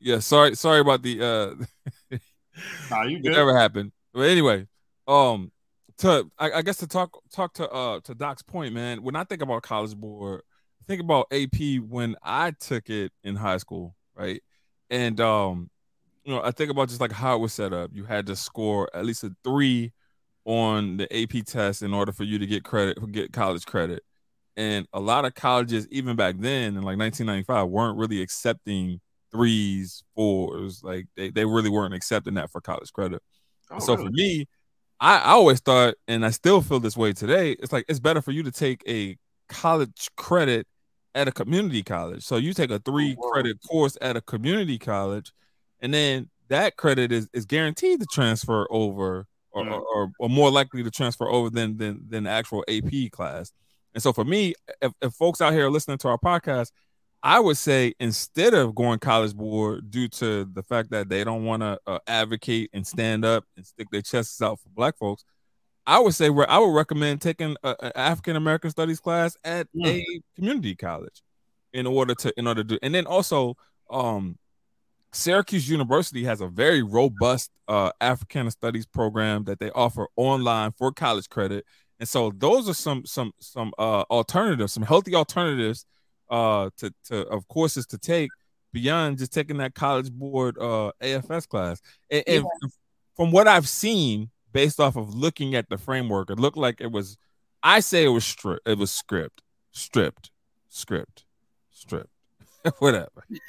Yeah, 0.00 0.20
sorry, 0.20 0.54
sorry 0.54 0.80
about 0.80 1.02
the 1.02 1.20
uh 1.22 2.18
nah, 2.90 3.02
you 3.02 3.18
good. 3.22 3.32
never 3.32 3.56
happened. 3.56 3.92
But 4.14 4.22
anyway, 4.22 4.66
um 5.06 5.52
to 5.98 6.30
I, 6.38 6.52
I, 6.52 6.62
guess 6.62 6.78
to 6.78 6.86
talk 6.86 7.20
talk 7.30 7.52
to 7.54 7.68
uh 7.68 8.00
to 8.00 8.14
Doc's 8.14 8.42
point, 8.42 8.72
man, 8.72 9.02
when 9.02 9.16
I 9.16 9.24
think 9.24 9.42
about 9.42 9.62
college 9.62 9.96
board, 9.96 10.42
think 10.88 11.02
about 11.02 11.26
AP 11.30 11.80
when 11.86 12.16
I 12.22 12.52
took 12.52 12.88
it 12.88 13.12
in 13.22 13.36
high 13.36 13.58
school, 13.58 13.94
right? 14.16 14.42
And 14.90 15.20
um, 15.20 15.70
you 16.24 16.34
know, 16.34 16.42
I 16.42 16.50
think 16.50 16.70
about 16.70 16.88
just 16.88 17.00
like 17.00 17.12
how 17.12 17.36
it 17.36 17.40
was 17.40 17.52
set 17.52 17.72
up. 17.72 17.90
You 17.92 18.04
had 18.04 18.26
to 18.26 18.36
score 18.36 18.88
at 18.94 19.04
least 19.04 19.22
a 19.22 19.34
three 19.44 19.92
on 20.44 20.96
the 20.96 21.22
AP 21.22 21.44
test 21.44 21.82
in 21.82 21.92
order 21.92 22.10
for 22.10 22.24
you 22.24 22.38
to 22.38 22.46
get 22.46 22.64
credit, 22.64 22.98
get 23.12 23.32
college 23.32 23.66
credit. 23.66 24.02
And 24.56 24.88
a 24.92 24.98
lot 24.98 25.24
of 25.24 25.34
colleges, 25.34 25.86
even 25.90 26.16
back 26.16 26.36
then 26.38 26.76
in 26.76 26.82
like 26.82 26.98
1995, 26.98 27.68
weren't 27.68 27.98
really 27.98 28.22
accepting 28.22 29.00
threes, 29.30 30.02
fours. 30.16 30.82
Like 30.82 31.06
they, 31.16 31.30
they 31.30 31.44
really 31.44 31.70
weren't 31.70 31.94
accepting 31.94 32.34
that 32.34 32.50
for 32.50 32.60
college 32.60 32.92
credit. 32.92 33.22
Oh, 33.70 33.78
so 33.78 33.94
really? 33.94 34.06
for 34.06 34.12
me, 34.12 34.48
I, 35.00 35.18
I 35.18 35.30
always 35.32 35.60
thought, 35.60 35.94
and 36.08 36.24
I 36.24 36.30
still 36.30 36.62
feel 36.62 36.80
this 36.80 36.96
way 36.96 37.12
today, 37.12 37.52
it's 37.52 37.72
like 37.72 37.84
it's 37.88 38.00
better 38.00 38.22
for 38.22 38.32
you 38.32 38.42
to 38.42 38.50
take 38.50 38.82
a 38.88 39.16
college 39.48 40.08
credit 40.16 40.66
at 41.14 41.28
a 41.28 41.32
community 41.32 41.82
college. 41.82 42.22
So 42.24 42.36
you 42.36 42.52
take 42.52 42.70
a 42.70 42.78
three 42.78 43.16
oh, 43.18 43.30
credit 43.30 43.58
course 43.68 43.96
at 44.00 44.16
a 44.16 44.20
community 44.20 44.78
college, 44.78 45.32
and 45.80 45.92
then 45.92 46.28
that 46.48 46.76
credit 46.76 47.12
is, 47.12 47.28
is 47.32 47.46
guaranteed 47.46 48.00
to 48.00 48.06
transfer 48.06 48.66
over 48.70 49.26
or, 49.50 49.64
mm. 49.64 49.72
or, 49.72 50.10
or, 50.18 50.28
more 50.28 50.50
likely 50.50 50.82
to 50.82 50.90
transfer 50.90 51.28
over 51.28 51.50
than, 51.50 51.76
than 51.78 52.00
than 52.08 52.24
the 52.24 52.30
actual 52.30 52.64
AP 52.68 53.10
class. 53.10 53.52
And 53.94 54.02
so 54.02 54.12
for 54.12 54.24
me, 54.24 54.54
if, 54.82 54.92
if 55.00 55.12
folks 55.14 55.40
out 55.40 55.52
here 55.52 55.68
listening 55.68 55.98
to 55.98 56.08
our 56.08 56.18
podcast, 56.18 56.70
I 57.22 57.40
would 57.40 57.56
say 57.56 57.94
instead 57.98 58.54
of 58.54 58.74
going 58.74 59.00
college 59.00 59.34
board 59.34 59.90
due 59.90 60.08
to 60.08 60.44
the 60.44 60.62
fact 60.62 60.90
that 60.90 61.08
they 61.08 61.24
don't 61.24 61.44
want 61.44 61.62
to 61.62 61.78
uh, 61.86 61.98
advocate 62.06 62.70
and 62.72 62.86
stand 62.86 63.24
up 63.24 63.44
and 63.56 63.66
stick 63.66 63.88
their 63.90 64.02
chests 64.02 64.40
out 64.40 64.60
for 64.60 64.68
black 64.68 64.96
folks, 64.96 65.24
I 65.88 65.98
would 65.98 66.14
say 66.14 66.28
where 66.28 66.48
I 66.50 66.58
would 66.58 66.74
recommend 66.74 67.22
taking 67.22 67.56
an 67.64 67.92
African 67.94 68.36
American 68.36 68.70
studies 68.70 69.00
class 69.00 69.36
at 69.42 69.66
mm. 69.74 69.86
a 69.86 70.20
community 70.36 70.76
college 70.76 71.22
in 71.72 71.86
order 71.86 72.14
to 72.16 72.32
in 72.38 72.46
order 72.46 72.62
to 72.62 72.68
do 72.68 72.78
and 72.82 72.94
then 72.94 73.06
also 73.06 73.56
um 73.90 74.38
Syracuse 75.12 75.68
University 75.68 76.22
has 76.24 76.42
a 76.42 76.48
very 76.48 76.82
robust 76.82 77.50
uh, 77.66 77.90
Africana 78.00 78.50
Studies 78.50 78.84
program 78.84 79.44
that 79.44 79.58
they 79.58 79.70
offer 79.70 80.06
online 80.16 80.72
for 80.72 80.92
college 80.92 81.30
credit, 81.30 81.64
and 81.98 82.06
so 82.06 82.30
those 82.36 82.68
are 82.68 82.74
some 82.74 83.06
some 83.06 83.32
some 83.40 83.72
uh, 83.78 84.04
alternatives, 84.10 84.74
some 84.74 84.82
healthy 84.82 85.14
alternatives 85.14 85.86
uh, 86.28 86.68
to 86.76 86.92
to 87.06 87.26
of 87.28 87.48
courses 87.48 87.86
to 87.86 87.96
take 87.98 88.28
beyond 88.74 89.16
just 89.16 89.32
taking 89.32 89.56
that 89.56 89.74
college 89.74 90.12
board 90.12 90.58
uh, 90.58 90.92
AFS 91.02 91.48
class. 91.48 91.80
And, 92.10 92.22
and 92.26 92.44
from 93.16 93.32
what 93.32 93.48
I've 93.48 93.68
seen, 93.68 94.28
based 94.58 94.80
off 94.80 94.96
of 94.96 95.14
looking 95.14 95.54
at 95.54 95.68
the 95.68 95.78
framework, 95.78 96.30
it 96.30 96.40
looked 96.40 96.56
like 96.56 96.80
it 96.80 96.90
was. 96.90 97.16
I 97.62 97.78
say 97.78 98.04
it 98.04 98.08
was 98.08 98.24
stripped. 98.24 98.66
It 98.66 98.76
was 98.76 98.90
script, 98.90 99.40
stripped, 99.70 100.32
script, 100.68 101.24
stripped. 101.70 102.10
whatever. 102.80 103.24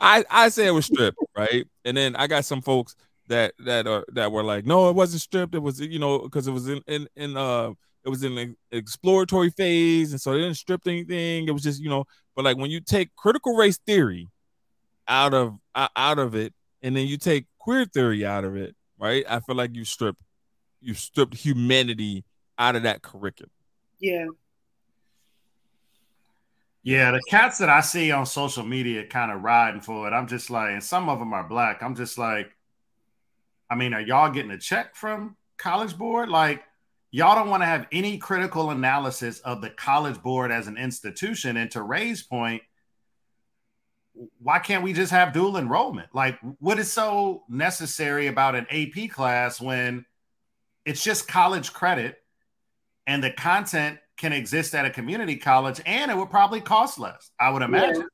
I 0.00 0.24
I 0.28 0.48
say 0.48 0.66
it 0.66 0.72
was 0.72 0.86
stripped, 0.86 1.16
right? 1.36 1.64
And 1.84 1.96
then 1.96 2.16
I 2.16 2.26
got 2.26 2.44
some 2.44 2.60
folks 2.60 2.96
that 3.28 3.54
that 3.60 3.86
are 3.86 4.04
that 4.14 4.32
were 4.32 4.42
like, 4.42 4.66
no, 4.66 4.90
it 4.90 4.96
wasn't 4.96 5.22
stripped. 5.22 5.54
It 5.54 5.62
was 5.62 5.78
you 5.78 6.00
know 6.00 6.18
because 6.18 6.48
it 6.48 6.52
was 6.52 6.68
in 6.68 6.82
in 6.88 7.06
in 7.14 7.36
uh 7.36 7.70
it 8.04 8.08
was 8.08 8.24
in 8.24 8.34
the 8.34 8.56
exploratory 8.72 9.50
phase, 9.50 10.10
and 10.10 10.20
so 10.20 10.32
they 10.32 10.38
didn't 10.38 10.56
strip 10.56 10.80
anything. 10.88 11.46
It 11.46 11.52
was 11.52 11.62
just 11.62 11.80
you 11.80 11.88
know, 11.88 12.04
but 12.34 12.44
like 12.44 12.56
when 12.56 12.72
you 12.72 12.80
take 12.80 13.14
critical 13.14 13.54
race 13.54 13.78
theory 13.86 14.26
out 15.06 15.34
of 15.34 15.56
out 15.76 16.18
of 16.18 16.34
it, 16.34 16.52
and 16.82 16.96
then 16.96 17.06
you 17.06 17.16
take 17.16 17.46
queer 17.60 17.84
theory 17.84 18.26
out 18.26 18.42
of 18.42 18.56
it, 18.56 18.74
right? 18.98 19.24
I 19.28 19.40
feel 19.40 19.56
like 19.56 19.74
you 19.74 19.84
stripped 19.84 20.20
you 20.80 20.94
stripped 20.94 21.34
humanity 21.34 22.24
out 22.58 22.76
of 22.76 22.84
that 22.84 23.02
curriculum. 23.02 23.50
Yeah. 24.00 24.26
Yeah, 26.82 27.10
the 27.10 27.20
cats 27.28 27.58
that 27.58 27.68
I 27.68 27.80
see 27.80 28.10
on 28.12 28.24
social 28.24 28.64
media 28.64 29.04
kind 29.04 29.32
of 29.32 29.42
riding 29.42 29.80
for 29.80 30.06
it. 30.06 30.12
I'm 30.12 30.26
just 30.26 30.48
like, 30.48 30.70
and 30.70 30.82
some 30.82 31.08
of 31.08 31.18
them 31.18 31.32
are 31.32 31.46
black. 31.46 31.82
I'm 31.82 31.94
just 31.94 32.16
like, 32.16 32.50
I 33.68 33.74
mean, 33.74 33.92
are 33.92 34.00
y'all 34.00 34.30
getting 34.30 34.52
a 34.52 34.58
check 34.58 34.94
from 34.94 35.36
College 35.58 35.98
Board? 35.98 36.28
Like, 36.28 36.62
y'all 37.10 37.34
don't 37.34 37.50
want 37.50 37.62
to 37.62 37.66
have 37.66 37.86
any 37.92 38.16
critical 38.16 38.70
analysis 38.70 39.40
of 39.40 39.60
the 39.60 39.70
College 39.70 40.22
Board 40.22 40.50
as 40.50 40.66
an 40.66 40.78
institution. 40.78 41.58
And 41.58 41.70
to 41.72 41.82
Ray's 41.82 42.22
point, 42.22 42.62
why 44.40 44.58
can't 44.58 44.82
we 44.82 44.92
just 44.92 45.12
have 45.12 45.32
dual 45.32 45.56
enrollment? 45.56 46.08
Like, 46.14 46.38
what 46.58 46.78
is 46.78 46.92
so 46.92 47.44
necessary 47.48 48.26
about 48.26 48.54
an 48.54 48.66
AP 48.70 49.10
class 49.10 49.60
when 49.60 50.04
it's 50.84 51.02
just 51.02 51.28
college 51.28 51.72
credit 51.72 52.16
and 53.06 53.22
the 53.22 53.30
content 53.30 53.98
can 54.16 54.32
exist 54.32 54.74
at 54.74 54.84
a 54.84 54.90
community 54.90 55.36
college 55.36 55.80
and 55.86 56.10
it 56.10 56.16
would 56.16 56.30
probably 56.30 56.60
cost 56.60 56.98
less, 56.98 57.30
I 57.38 57.50
would 57.50 57.62
imagine. 57.62 58.02
Yeah. 58.02 58.06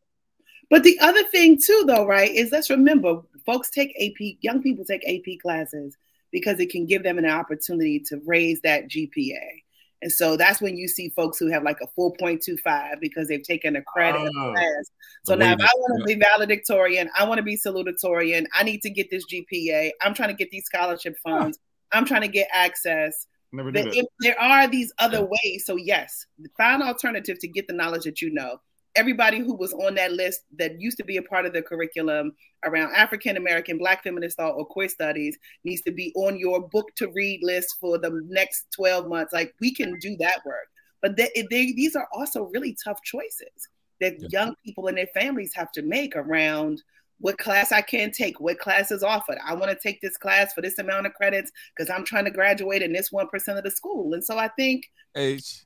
But 0.71 0.83
the 0.83 0.99
other 1.01 1.23
thing 1.25 1.59
too, 1.64 1.85
though, 1.87 2.07
right, 2.07 2.31
is 2.31 2.51
let's 2.51 2.71
remember 2.71 3.23
folks 3.47 3.71
take 3.71 3.95
AP, 4.01 4.37
young 4.40 4.62
people 4.62 4.85
take 4.85 5.07
AP 5.07 5.40
classes 5.40 5.97
because 6.33 6.59
it 6.59 6.71
can 6.71 6.87
give 6.87 7.03
them 7.03 7.19
an 7.19 7.27
opportunity 7.27 8.01
to 8.01 8.21
raise 8.27 8.61
that 8.62 8.88
GPA. 8.88 9.62
And 10.05 10.12
so 10.12 10.37
that's 10.37 10.61
when 10.61 10.77
you 10.77 10.87
see 10.87 11.09
folks 11.09 11.38
who 11.38 11.51
have 11.51 11.62
like 11.62 11.79
a 11.83 11.87
4.25 11.99 13.01
because 13.01 13.27
they've 13.27 13.43
taken 13.43 13.75
a 13.75 13.83
credit 13.83 14.31
oh, 14.37 14.53
class. 14.53 14.90
So 15.25 15.35
now 15.35 15.55
if 15.55 15.61
I 15.62 15.71
want 15.77 16.01
to 16.03 16.05
be 16.05 16.23
valedictorian, 16.23 17.09
I 17.19 17.27
want 17.27 17.38
to 17.38 17.43
be 17.43 17.57
salutatorian, 17.57 18.45
I 18.55 18.64
need 18.64 18.83
to 18.83 18.90
get 18.90 19.09
this 19.11 19.25
GPA. 19.33 19.93
I'm 20.03 20.12
trying 20.12 20.29
to 20.29 20.35
get 20.35 20.51
these 20.51 20.67
scholarship 20.67 21.17
funds. 21.25 21.59
I'm 21.90 22.05
trying 22.05 22.21
to 22.21 22.29
get 22.29 22.49
access. 22.53 23.27
Never 23.51 23.71
it. 23.71 23.97
If 23.97 24.05
there 24.21 24.38
are 24.38 24.69
these 24.69 24.93
other 24.99 25.25
ways, 25.25 25.64
so 25.64 25.77
yes, 25.77 26.27
find 26.59 26.83
alternative 26.83 27.38
to 27.38 27.49
get 27.49 27.67
the 27.67 27.73
knowledge 27.73 28.05
that 28.05 28.21
you 28.21 28.31
know. 28.31 28.59
Everybody 28.97 29.39
who 29.39 29.55
was 29.55 29.73
on 29.73 29.97
that 29.97 30.13
list 30.13 30.43
that 30.57 30.81
used 30.81 30.97
to 30.99 31.05
be 31.05 31.17
a 31.17 31.23
part 31.23 31.47
of 31.47 31.53
the 31.53 31.63
curriculum 31.63 32.33
around 32.65 32.95
African 32.95 33.37
American, 33.37 33.79
Black 33.79 34.03
feminist 34.03 34.37
thought, 34.37 34.55
or 34.55 34.65
queer 34.65 34.89
studies 34.89 35.37
needs 35.65 35.83
to 35.83 35.93
be 35.93 36.13
on 36.15 36.39
your 36.39 36.69
book 36.69 36.87
to 36.97 37.09
read 37.09 37.41
list 37.43 37.77
for 37.81 37.99
the 37.99 38.23
next 38.29 38.67
12 38.75 39.09
months. 39.09 39.33
Like 39.33 39.55
we 39.61 39.75
can 39.75 39.99
do 39.99 40.17
that 40.19 40.41
work. 40.47 40.69
But 41.03 41.17
they, 41.17 41.31
they, 41.51 41.73
these 41.73 41.97
are 41.97 42.09
also 42.13 42.51
really 42.55 42.77
tough 42.83 43.03
choices 43.03 43.69
that 44.01 44.15
yeah. 44.21 44.29
young 44.31 44.55
people 44.65 44.87
and 44.87 44.97
their 44.97 45.09
families 45.09 45.53
have 45.55 45.71
to 45.73 45.83
make 45.83 46.17
around 46.17 46.83
what 47.19 47.39
class 47.39 47.73
I 47.73 47.81
can 47.81 48.11
take, 48.11 48.41
what 48.41 48.59
class 48.59 48.91
is 48.91 49.03
offered. 49.03 49.39
I 49.45 49.55
want 49.55 49.71
to 49.71 49.79
take 49.81 50.01
this 50.01 50.17
class 50.17 50.53
for 50.53 50.61
this 50.61 50.79
amount 50.79 51.07
of 51.07 51.15
credits 51.15 51.51
because 51.77 51.91
I'm 51.91 52.05
trying 52.05 52.25
to 52.25 52.31
graduate 52.31 52.83
in 52.83 52.93
this 52.93 53.11
1% 53.11 53.27
of 53.57 53.65
the 53.65 53.71
school. 53.71 54.15
And 54.15 54.25
so 54.25 54.37
I 54.37 54.49
think. 54.49 54.85
H. 55.17 55.65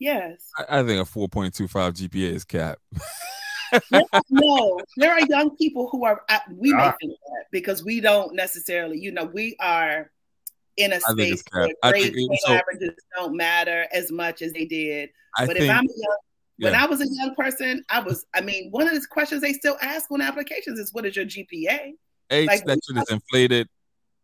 Yes. 0.00 0.50
I, 0.58 0.80
I 0.80 0.82
think 0.82 1.06
a 1.06 1.10
4.25 1.10 1.68
GPA 1.70 2.32
is 2.32 2.44
cap. 2.44 2.78
no, 4.30 4.80
there 4.96 5.12
are 5.12 5.20
young 5.28 5.56
people 5.56 5.88
who 5.92 6.04
are, 6.04 6.22
we 6.50 6.72
may 6.72 6.82
ah. 6.82 6.94
think 7.00 7.12
that 7.12 7.44
because 7.52 7.84
we 7.84 8.00
don't 8.00 8.34
necessarily, 8.34 8.98
you 8.98 9.12
know, 9.12 9.26
we 9.26 9.56
are 9.60 10.10
in 10.76 10.92
a 10.92 11.00
space 11.00 11.44
where 11.52 11.68
grade 11.84 12.14
so, 12.38 12.54
averages 12.54 12.94
don't 13.14 13.36
matter 13.36 13.86
as 13.92 14.10
much 14.10 14.42
as 14.42 14.52
they 14.52 14.64
did. 14.64 15.10
I 15.36 15.46
but 15.46 15.56
think, 15.56 15.70
if 15.70 15.76
I'm 15.76 15.84
a 15.84 15.92
young 15.94 16.16
when 16.60 16.74
I 16.74 16.86
was 16.86 17.00
a 17.00 17.06
young 17.08 17.34
person, 17.34 17.84
I 17.88 18.00
was, 18.00 18.26
I 18.34 18.40
mean, 18.40 18.70
one 18.70 18.86
of 18.86 18.94
the 18.94 19.06
questions 19.10 19.40
they 19.40 19.52
still 19.54 19.78
ask 19.80 20.10
on 20.10 20.20
applications 20.20 20.78
is 20.78 20.92
what 20.92 21.06
is 21.06 21.16
your 21.16 21.24
GPA? 21.24 21.92
Age 22.30 22.46
like, 22.46 22.64
that 22.66 22.78
shit 22.86 22.96
is 22.98 23.10
inflated. 23.10 23.68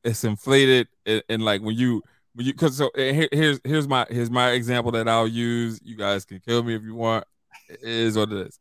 It's 0.04 0.22
inflated. 0.22 0.88
And, 1.06 1.22
and, 1.28 1.42
like 1.42 1.62
when 1.62 1.76
you, 1.76 2.02
when 2.36 2.46
you, 2.46 2.54
cause 2.54 2.76
so 2.76 2.88
eh, 2.96 3.12
here, 3.12 3.28
here's, 3.32 3.60
here's 3.64 3.88
my, 3.88 4.06
here's 4.08 4.30
my 4.30 4.50
example 4.50 4.92
that 4.92 5.08
I'll 5.08 5.26
use. 5.26 5.80
You 5.82 5.96
guys 5.96 6.24
can 6.24 6.38
kill 6.38 6.62
me 6.62 6.76
if 6.76 6.82
you 6.82 6.94
want. 6.94 7.24
It 7.68 7.80
is 7.82 8.16
what 8.16 8.30
it 8.30 8.46
is. 8.46 8.60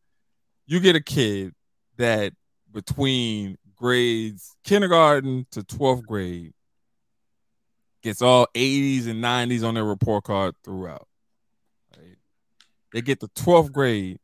You 0.65 0.79
get 0.79 0.95
a 0.95 1.03
kid 1.03 1.53
that 1.97 2.33
between 2.71 3.57
grades 3.75 4.55
kindergarten 4.63 5.45
to 5.51 5.61
12th 5.61 6.05
grade 6.05 6.53
gets 8.01 8.21
all 8.21 8.47
80s 8.55 9.07
and 9.07 9.23
90s 9.23 9.67
on 9.67 9.75
their 9.75 9.83
report 9.83 10.23
card 10.23 10.55
throughout 10.63 11.07
they 12.95 13.01
get 13.01 13.19
to 13.19 13.27
12th 13.27 13.73
grade 13.73 14.19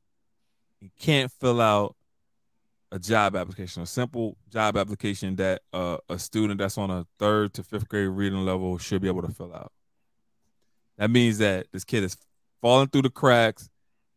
and 0.79 0.89
can't 0.97 1.29
fill 1.29 1.59
out 1.59 1.93
a 2.91 2.99
job 2.99 3.36
application, 3.36 3.82
a 3.82 3.86
simple 3.86 4.38
job 4.49 4.75
application 4.77 5.36
that 5.38 5.62
uh, 5.71 5.97
a 6.10 6.19
student 6.19 6.60
that's 6.60 6.77
on 6.77 6.91
a 6.91 7.06
third 7.19 7.54
to 7.54 7.63
fifth 7.63 7.88
grade 7.88 8.10
reading 8.10 8.43
level 8.45 8.77
should 8.77 9.01
be 9.01 9.08
able 9.08 9.21
to 9.21 9.32
fill 9.32 9.54
out. 9.54 9.71
That 10.97 11.10
means 11.10 11.38
that 11.38 11.67
this 11.71 11.86
kid 11.86 12.04
is 12.04 12.17
falling 12.62 12.89
through 12.89 13.04
the 13.04 13.10
cracks 13.10 13.69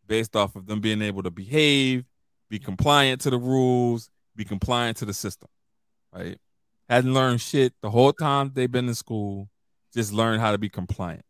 based 0.07 0.35
off 0.35 0.57
of 0.57 0.67
them 0.67 0.81
being 0.81 1.03
able 1.03 1.23
to 1.23 1.31
behave, 1.31 2.05
be 2.51 2.59
compliant 2.59 3.21
to 3.23 3.31
the 3.31 3.39
rules, 3.39 4.11
be 4.37 4.45
compliant 4.45 4.97
to 4.99 5.05
the 5.05 5.15
system, 5.15 5.49
right? 6.13 6.39
Hadn't 6.89 7.15
learned 7.15 7.41
shit 7.41 7.73
the 7.81 7.91
whole 7.91 8.13
time 8.13 8.51
they've 8.55 8.71
been 8.71 8.89
in 8.89 8.95
school, 8.95 9.49
just 9.95 10.13
learned 10.13 10.41
how 10.41 10.53
to 10.53 10.59
be 10.59 10.69
compliant. 10.69 11.25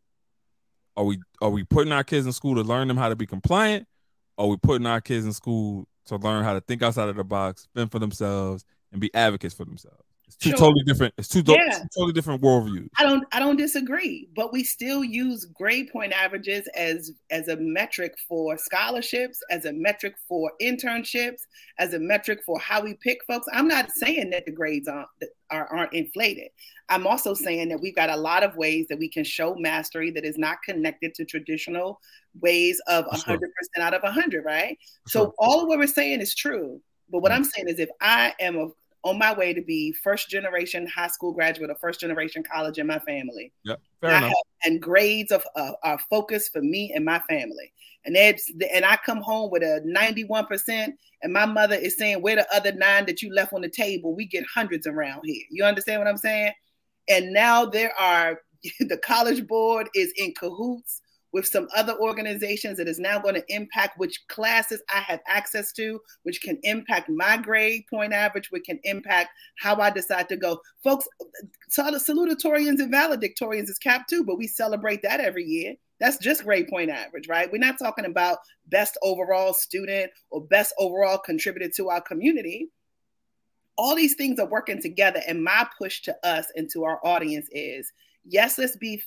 Are 0.97 1.03
we 1.03 1.19
are 1.41 1.49
we 1.49 1.63
putting 1.63 1.93
our 1.93 2.03
kids 2.03 2.25
in 2.25 2.33
school 2.33 2.55
to 2.55 2.61
learn 2.61 2.87
them 2.87 2.97
how 2.97 3.09
to 3.09 3.15
be 3.15 3.25
compliant? 3.25 3.87
Are 4.37 4.47
we 4.47 4.57
putting 4.57 4.87
our 4.87 4.99
kids 4.99 5.25
in 5.25 5.33
school 5.33 5.87
to 6.05 6.17
learn 6.17 6.43
how 6.43 6.53
to 6.53 6.61
think 6.61 6.81
outside 6.83 7.09
of 7.09 7.15
the 7.15 7.23
box, 7.23 7.67
fend 7.75 7.91
for 7.91 7.99
themselves, 7.99 8.65
and 8.91 9.01
be 9.01 9.13
advocates 9.13 9.53
for 9.55 9.65
themselves? 9.65 10.04
It's 10.27 10.35
two 10.37 10.49
sure. 10.49 10.57
totally 10.57 10.83
different. 10.83 11.13
It's 11.17 11.27
two, 11.27 11.43
yeah. 11.45 11.79
two 11.79 11.87
totally 11.95 12.13
different 12.13 12.41
worldviews. 12.41 12.89
I 12.97 13.03
don't. 13.03 13.23
I 13.31 13.39
don't 13.39 13.57
disagree, 13.57 14.29
but 14.35 14.51
we 14.51 14.63
still 14.63 15.03
use 15.03 15.45
grade 15.45 15.89
point 15.91 16.13
averages 16.13 16.67
as 16.75 17.11
as 17.29 17.47
a 17.47 17.57
metric 17.57 18.13
for 18.27 18.57
scholarships, 18.57 19.39
as 19.49 19.65
a 19.65 19.73
metric 19.73 20.15
for 20.27 20.51
internships, 20.61 21.41
as 21.79 21.93
a 21.93 21.99
metric 21.99 22.39
for 22.45 22.59
how 22.59 22.81
we 22.81 22.95
pick 22.95 23.19
folks. 23.25 23.47
I'm 23.53 23.67
not 23.67 23.91
saying 23.91 24.31
that 24.31 24.45
the 24.45 24.51
grades 24.51 24.87
aren't 24.87 25.09
are, 25.51 25.67
aren't 25.67 25.93
inflated. 25.93 26.49
I'm 26.89 27.07
also 27.07 27.33
saying 27.33 27.69
that 27.69 27.81
we've 27.81 27.95
got 27.95 28.09
a 28.09 28.15
lot 28.15 28.43
of 28.43 28.55
ways 28.55 28.87
that 28.89 28.99
we 28.99 29.09
can 29.09 29.23
show 29.23 29.55
mastery 29.55 30.11
that 30.11 30.25
is 30.25 30.37
not 30.37 30.57
connected 30.63 31.13
to 31.15 31.25
traditional 31.25 31.99
ways 32.41 32.81
of 32.87 33.05
100% 33.05 33.39
out 33.79 33.93
of 33.93 34.03
100, 34.03 34.45
right? 34.45 34.77
Sure. 35.07 35.27
So 35.27 35.33
all 35.39 35.61
of 35.61 35.67
what 35.67 35.79
we're 35.79 35.87
saying 35.87 36.21
is 36.21 36.35
true. 36.35 36.81
But 37.09 37.19
what 37.19 37.31
mm-hmm. 37.31 37.37
I'm 37.37 37.43
saying 37.45 37.67
is 37.69 37.79
if 37.79 37.89
I 38.01 38.33
am 38.39 38.57
a 38.57 38.67
on 39.05 39.19
my 39.19 39.31
way 39.31 39.53
to 39.53 39.61
be 39.61 39.93
first 40.03 40.29
generation 40.29 40.87
high 40.87 41.07
school 41.07 41.31
graduate 41.31 41.69
or 41.69 41.75
first 41.75 41.99
generation 41.99 42.43
college 42.43 42.79
in 42.79 42.87
my 42.87 42.97
family. 42.99 43.53
Yeah, 43.63 43.75
fair 44.01 44.09
and 44.09 44.25
enough. 44.25 44.29
Have, 44.29 44.71
and 44.71 44.81
grades 44.81 45.31
of 45.31 45.45
uh, 45.55 45.73
are 45.83 45.99
focused 46.09 46.51
for 46.51 46.61
me 46.61 46.91
and 46.93 47.05
my 47.05 47.19
family. 47.29 47.71
And 48.03 48.15
that's 48.15 48.51
and 48.73 48.83
I 48.83 48.97
come 48.97 49.21
home 49.21 49.51
with 49.51 49.61
a 49.63 49.81
91%, 49.87 50.93
and 51.21 51.33
my 51.33 51.45
mother 51.45 51.75
is 51.75 51.97
saying, 51.97 52.21
Where 52.21 52.35
the 52.35 52.47
other 52.53 52.71
nine 52.73 53.05
that 53.05 53.21
you 53.21 53.33
left 53.33 53.53
on 53.53 53.61
the 53.61 53.69
table? 53.69 54.15
We 54.15 54.25
get 54.25 54.43
hundreds 54.51 54.87
around 54.87 55.21
here. 55.23 55.43
You 55.51 55.63
understand 55.63 56.01
what 56.01 56.07
I'm 56.07 56.17
saying? 56.17 56.53
And 57.07 57.31
now 57.31 57.65
there 57.65 57.93
are 57.99 58.41
the 58.79 58.97
college 58.97 59.45
board 59.47 59.87
is 59.93 60.11
in 60.17 60.33
cahoots 60.33 61.01
with 61.35 61.45
some 61.45 61.67
other 61.75 61.99
organizations 61.99 62.77
that 62.77 62.87
is 62.87 62.97
now 62.97 63.19
going 63.19 63.35
to 63.35 63.43
impact 63.53 63.99
which 63.99 64.25
classes 64.29 64.81
I 64.89 65.01
have 65.01 65.19
access 65.27 65.73
to, 65.73 65.99
which 66.23 66.41
can 66.41 66.57
impact 66.63 67.09
my 67.09 67.35
grade 67.35 67.83
point 67.89 68.13
average, 68.13 68.51
which 68.51 68.63
can 68.63 68.79
impact 68.85 69.31
how 69.59 69.75
I 69.75 69.89
decide 69.89 70.29
to 70.29 70.37
go. 70.37 70.61
Folks, 70.81 71.05
salutatorians 71.69 72.79
and 72.79 72.93
valedictorians 72.93 73.67
is 73.69 73.77
cap 73.77 74.07
too, 74.07 74.23
but 74.23 74.37
we 74.37 74.47
celebrate 74.47 75.01
that 75.01 75.19
every 75.19 75.43
year. 75.43 75.75
That's 75.99 76.17
just 76.19 76.45
grade 76.45 76.69
point 76.69 76.89
average, 76.89 77.27
right? 77.27 77.51
We're 77.51 77.57
not 77.57 77.79
talking 77.79 78.05
about 78.05 78.37
best 78.67 78.97
overall 79.03 79.53
student 79.53 80.11
or 80.29 80.39
best 80.39 80.73
overall 80.79 81.17
contributed 81.17 81.73
to 81.75 81.89
our 81.89 81.99
community. 81.99 82.69
All 83.77 83.93
these 83.93 84.15
things 84.15 84.39
are 84.39 84.47
working 84.47 84.81
together. 84.81 85.19
And 85.27 85.43
my 85.43 85.67
push 85.77 86.01
to 86.03 86.15
us 86.23 86.45
and 86.55 86.69
to 86.71 86.85
our 86.85 87.05
audience 87.05 87.49
is 87.51 87.91
yes, 88.23 88.57
let's 88.57 88.77
be 88.77 89.01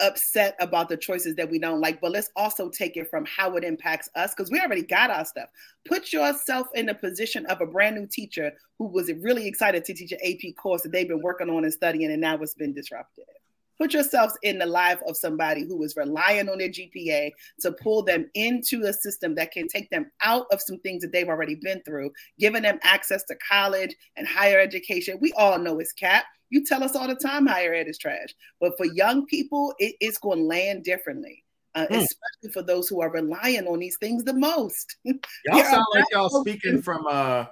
upset 0.00 0.56
about 0.60 0.88
the 0.88 0.96
choices 0.96 1.34
that 1.36 1.50
we 1.50 1.58
don't 1.58 1.80
like, 1.80 2.00
but 2.00 2.12
let's 2.12 2.30
also 2.36 2.68
take 2.68 2.96
it 2.96 3.10
from 3.10 3.24
how 3.24 3.56
it 3.56 3.64
impacts 3.64 4.08
us 4.14 4.34
because 4.34 4.50
we 4.50 4.60
already 4.60 4.82
got 4.82 5.10
our 5.10 5.24
stuff. 5.24 5.48
Put 5.86 6.12
yourself 6.12 6.68
in 6.74 6.86
the 6.86 6.94
position 6.94 7.46
of 7.46 7.60
a 7.60 7.66
brand 7.66 7.96
new 7.96 8.06
teacher 8.06 8.52
who 8.78 8.86
was 8.86 9.12
really 9.20 9.46
excited 9.46 9.84
to 9.84 9.94
teach 9.94 10.12
an 10.12 10.18
AP 10.24 10.56
course 10.56 10.82
that 10.82 10.92
they've 10.92 11.08
been 11.08 11.22
working 11.22 11.50
on 11.50 11.64
and 11.64 11.72
studying, 11.72 12.10
and 12.10 12.20
now 12.20 12.36
it's 12.36 12.54
been 12.54 12.72
disrupted. 12.72 13.24
Put 13.78 13.94
yourselves 13.94 14.36
in 14.42 14.58
the 14.58 14.66
life 14.66 15.00
of 15.06 15.16
somebody 15.16 15.64
who 15.64 15.80
is 15.84 15.94
relying 15.96 16.48
on 16.48 16.58
their 16.58 16.68
GPA 16.68 17.30
to 17.60 17.72
pull 17.72 18.02
them 18.02 18.28
into 18.34 18.82
a 18.82 18.92
system 18.92 19.36
that 19.36 19.52
can 19.52 19.68
take 19.68 19.88
them 19.90 20.10
out 20.22 20.46
of 20.50 20.60
some 20.60 20.80
things 20.80 21.00
that 21.02 21.12
they've 21.12 21.28
already 21.28 21.54
been 21.54 21.80
through, 21.84 22.10
giving 22.40 22.62
them 22.62 22.80
access 22.82 23.22
to 23.24 23.36
college 23.36 23.94
and 24.16 24.26
higher 24.26 24.58
education. 24.58 25.18
We 25.20 25.32
all 25.34 25.58
know 25.60 25.78
it's 25.78 25.92
capped. 25.92 26.26
You 26.50 26.64
tell 26.64 26.82
us 26.82 26.96
all 26.96 27.06
the 27.06 27.14
time 27.14 27.46
higher 27.46 27.74
ed 27.74 27.88
is 27.88 27.98
trash. 27.98 28.34
But 28.60 28.76
for 28.76 28.86
young 28.86 29.26
people, 29.26 29.74
it, 29.78 29.96
it's 30.00 30.18
going 30.18 30.38
to 30.38 30.44
land 30.44 30.84
differently. 30.84 31.44
Uh, 31.74 31.86
mm. 31.86 31.98
especially 31.98 32.52
for 32.52 32.62
those 32.62 32.88
who 32.88 33.00
are 33.02 33.10
relying 33.10 33.66
on 33.66 33.78
these 33.78 33.98
things 33.98 34.24
the 34.24 34.32
most. 34.32 34.96
y'all 35.04 35.62
sound 35.64 35.84
like 35.94 36.04
y'all 36.10 36.30
speaking 36.40 36.82
from 36.82 37.06
uh 37.06 37.44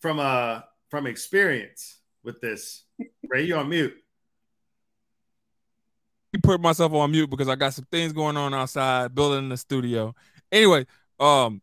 from 0.00 0.18
uh 0.18 0.60
from 0.90 1.06
experience 1.06 2.00
with 2.24 2.40
this. 2.40 2.82
Ray, 3.28 3.44
you 3.44 3.56
on 3.56 3.68
mute 3.68 3.94
put 6.40 6.60
myself 6.60 6.92
on 6.92 7.10
mute 7.10 7.28
because 7.28 7.48
I 7.48 7.56
got 7.56 7.74
some 7.74 7.86
things 7.90 8.12
going 8.12 8.36
on 8.36 8.54
outside, 8.54 9.14
building 9.14 9.48
the 9.48 9.56
studio. 9.56 10.14
Anyway, 10.50 10.86
um, 11.20 11.60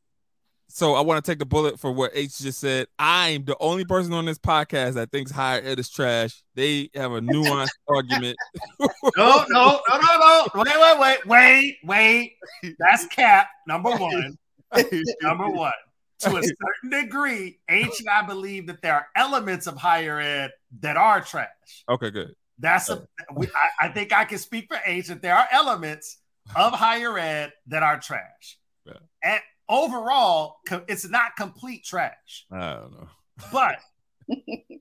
so 0.71 0.93
I 0.93 1.01
want 1.01 1.23
to 1.23 1.31
take 1.31 1.39
the 1.39 1.45
bullet 1.45 1.79
for 1.79 1.91
what 1.91 2.11
H 2.13 2.37
just 2.37 2.59
said. 2.59 2.87
I'm 2.99 3.43
the 3.43 3.57
only 3.59 3.85
person 3.85 4.13
on 4.13 4.25
this 4.25 4.37
podcast 4.37 4.93
that 4.93 5.11
thinks 5.11 5.31
higher 5.31 5.61
ed 5.63 5.79
is 5.79 5.89
trash. 5.89 6.43
They 6.53 6.91
have 6.93 7.11
a 7.11 7.21
nuanced 7.21 7.69
argument. 7.87 8.37
no, 8.79 8.87
no, 9.17 9.45
no, 9.49 9.81
no, 9.89 9.99
no. 9.99 10.47
Wait, 10.55 10.67
wait, 10.79 10.99
wait, 10.99 11.25
wait, 11.25 11.77
wait. 11.83 12.33
That's 12.77 13.07
cap 13.07 13.49
number 13.67 13.89
one. 13.89 14.37
number 15.21 15.49
one. 15.49 15.73
To 16.19 16.35
a 16.37 16.43
certain 16.43 17.01
degree, 17.01 17.59
H 17.67 18.01
and 18.01 18.09
I 18.09 18.23
believe 18.23 18.67
that 18.67 18.81
there 18.81 18.93
are 18.93 19.07
elements 19.15 19.67
of 19.67 19.77
higher 19.77 20.19
ed 20.19 20.51
that 20.81 20.97
are 20.97 21.21
trash. 21.21 21.47
Okay, 21.89 22.11
good. 22.11 22.35
That's 22.59 22.89
a. 22.89 23.07
We, 23.33 23.47
I, 23.47 23.87
I, 23.87 23.89
think 23.89 24.13
I 24.13 24.25
can 24.25 24.37
speak 24.37 24.67
for 24.67 24.77
H 24.85 25.07
that 25.07 25.21
there 25.21 25.35
are 25.35 25.47
elements 25.51 26.17
of 26.55 26.73
higher 26.73 27.17
ed 27.17 27.53
that 27.67 27.83
are 27.83 27.99
trash. 27.99 28.57
Yeah. 28.85 28.93
And 29.23 29.39
overall, 29.69 30.57
it's 30.87 31.07
not 31.07 31.35
complete 31.37 31.85
trash. 31.85 32.45
I 32.51 32.73
don't 32.73 32.91
know, 32.91 33.07
but 33.53 33.77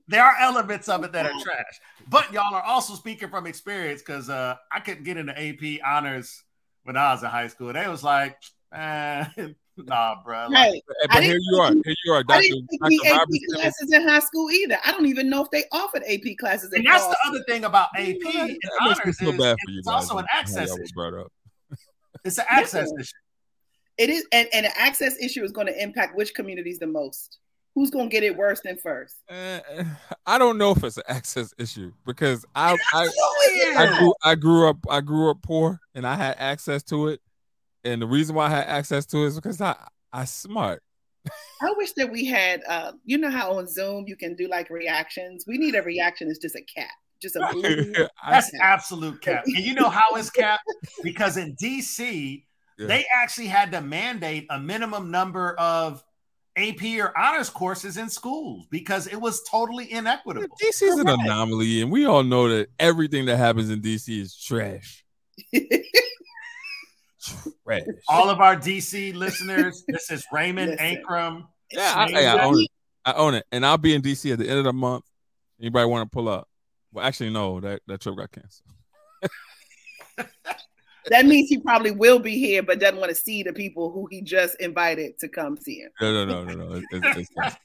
there 0.07 0.23
are 0.23 0.35
elements 0.39 0.89
of 0.89 1.03
it 1.03 1.11
that 1.13 1.25
are 1.25 1.41
trash. 1.41 1.79
But 2.09 2.31
y'all 2.33 2.53
are 2.53 2.63
also 2.63 2.95
speaking 2.95 3.29
from 3.29 3.47
experience 3.47 4.01
because 4.01 4.29
uh, 4.29 4.55
I 4.71 4.79
couldn't 4.79 5.03
get 5.03 5.17
into 5.17 5.39
AP 5.39 5.79
honors 5.85 6.43
when 6.83 6.97
I 6.97 7.13
was 7.13 7.23
in 7.23 7.29
high 7.29 7.47
school. 7.47 7.71
They 7.71 7.87
was 7.87 8.03
like, 8.03 8.37
eh, 8.73 9.25
nah, 9.77 10.15
bro. 10.23 10.47
Like, 10.49 10.81
but 11.11 11.23
here 11.23 11.37
you 11.39 11.59
are. 11.61 11.71
Here 11.71 11.95
you 12.05 12.13
are. 12.13 12.23
Dr. 12.23 12.37
I 12.37 12.41
didn't 12.41 12.67
take 12.89 13.01
Dr. 13.01 13.21
AP 13.21 13.27
classes 13.53 13.93
in 13.93 14.07
high 14.07 14.19
school 14.19 14.49
either. 14.51 14.77
I 14.83 14.91
don't 14.91 15.05
even 15.05 15.29
know 15.29 15.43
if 15.43 15.51
they 15.51 15.65
offered 15.71 16.03
AP 16.09 16.37
classes. 16.39 16.71
And 16.73 16.85
that's 16.85 17.05
the 17.05 17.17
other 17.27 17.43
thing 17.47 17.65
about 17.65 17.89
AP 17.95 18.17
and 18.25 18.57
honors 18.81 19.17
so 19.17 19.31
bad 19.31 19.55
for 19.65 19.71
you 19.71 19.79
it's 19.79 19.87
also 19.87 20.17
an 20.17 20.25
access 20.31 20.71
issue. 20.71 21.27
It's 22.25 22.37
an 22.37 22.45
access 22.49 22.91
issue. 22.99 23.13
It 23.99 24.09
is, 24.09 24.25
and, 24.31 24.47
and 24.53 24.65
an 24.65 24.71
access 24.77 25.21
issue 25.21 25.43
is 25.43 25.51
going 25.51 25.67
to 25.67 25.83
impact 25.83 26.15
which 26.15 26.33
communities 26.33 26.79
the 26.79 26.87
most. 26.87 27.39
Who's 27.75 27.91
going 27.91 28.09
to 28.09 28.11
get 28.11 28.23
it 28.23 28.35
worse 28.35 28.61
than 28.61 28.77
first? 28.77 29.17
Uh, 29.29 29.59
I 30.25 30.37
don't 30.37 30.57
know 30.57 30.71
if 30.71 30.83
it's 30.83 30.97
an 30.97 31.03
access 31.07 31.53
issue 31.57 31.91
because 32.05 32.45
I 32.55 32.75
I, 32.93 33.07
I, 33.77 33.97
grew, 33.99 34.13
I 34.23 34.35
grew 34.35 34.69
up 34.69 34.77
I 34.89 35.01
grew 35.01 35.29
up 35.29 35.41
poor 35.43 35.79
and 35.93 36.07
I 36.07 36.15
had 36.15 36.35
access 36.39 36.81
to 36.83 37.09
it 37.09 37.21
and 37.83 38.01
the 38.01 38.07
reason 38.07 38.35
why 38.35 38.47
I 38.47 38.49
had 38.49 38.67
access 38.67 39.05
to 39.07 39.23
it 39.23 39.27
is 39.27 39.35
because 39.35 39.61
I 39.61 39.75
I 40.11 40.25
smart. 40.25 40.81
I 41.61 41.73
wish 41.77 41.91
that 41.93 42.11
we 42.11 42.25
had 42.25 42.61
uh 42.67 42.93
you 43.05 43.17
know 43.17 43.29
how 43.29 43.57
on 43.57 43.67
Zoom 43.67 44.05
you 44.07 44.15
can 44.15 44.35
do 44.35 44.47
like 44.47 44.69
reactions. 44.69 45.45
We 45.47 45.57
need 45.57 45.75
a 45.75 45.81
reaction 45.81 46.29
It's 46.29 46.39
just 46.39 46.55
a 46.55 46.61
cat. 46.61 46.89
Just 47.21 47.35
a 47.35 48.09
That's 48.29 48.51
absolute 48.61 49.21
cap. 49.21 49.43
And 49.45 49.59
you 49.59 49.73
know 49.73 49.89
how 49.89 50.15
it's 50.15 50.29
cap? 50.29 50.61
Because 51.03 51.37
in 51.37 51.55
DC, 51.57 52.43
yeah. 52.79 52.87
they 52.87 53.05
actually 53.13 53.47
had 53.47 53.71
to 53.73 53.81
mandate 53.81 54.47
a 54.49 54.59
minimum 54.59 55.11
number 55.11 55.53
of 55.59 56.03
AP 56.57 56.83
or 56.99 57.17
honors 57.17 57.49
courses 57.49 57.97
in 57.97 58.09
schools 58.09 58.65
because 58.69 59.07
it 59.07 59.19
was 59.19 59.43
totally 59.43 59.91
inequitable. 59.91 60.47
Yeah, 60.61 60.69
DC 60.69 60.81
is 60.83 60.97
an 60.97 61.07
anomaly, 61.07 61.81
and 61.81 61.91
we 61.91 62.05
all 62.05 62.23
know 62.23 62.49
that 62.49 62.69
everything 62.79 63.25
that 63.25 63.37
happens 63.37 63.69
in 63.69 63.81
DC 63.81 64.19
is 64.19 64.35
trash. 64.35 65.05
Trash. 67.65 67.81
All 68.09 68.29
of 68.29 68.39
our 68.39 68.55
DC 68.55 69.13
listeners, 69.13 69.83
this 69.87 70.09
is 70.09 70.25
Raymond 70.31 70.71
Listen. 70.71 70.85
Ankrum. 70.85 71.47
Yeah, 71.71 71.93
I, 71.95 72.25
I, 72.25 72.43
own 72.43 72.59
it. 72.59 72.69
I 73.05 73.13
own 73.13 73.35
it, 73.35 73.45
and 73.51 73.63
I'll 73.65 73.77
be 73.77 73.93
in 73.93 74.01
DC 74.01 74.31
at 74.33 74.39
the 74.39 74.49
end 74.49 74.57
of 74.57 74.63
the 74.63 74.73
month. 74.73 75.05
Anybody 75.59 75.85
want 75.85 76.09
to 76.09 76.13
pull 76.13 76.27
up? 76.27 76.47
Well, 76.91 77.05
actually, 77.05 77.29
no, 77.29 77.59
that, 77.59 77.81
that 77.85 78.01
trip 78.01 78.15
got 78.15 78.31
canceled. 78.31 78.65
that 81.09 81.25
means 81.25 81.49
he 81.49 81.59
probably 81.59 81.91
will 81.91 82.19
be 82.19 82.37
here, 82.37 82.63
but 82.63 82.79
doesn't 82.79 82.99
want 82.99 83.09
to 83.09 83.15
see 83.15 83.43
the 83.43 83.53
people 83.53 83.91
who 83.91 84.07
he 84.09 84.21
just 84.21 84.55
invited 84.59 85.17
to 85.19 85.27
come 85.27 85.57
see 85.57 85.79
him. 85.79 85.91
No, 86.01 86.25
no, 86.25 86.25
no, 86.25 86.43
no, 86.43 86.69
no. 86.69 86.81
It's, 86.91 87.31
it's, 87.35 87.55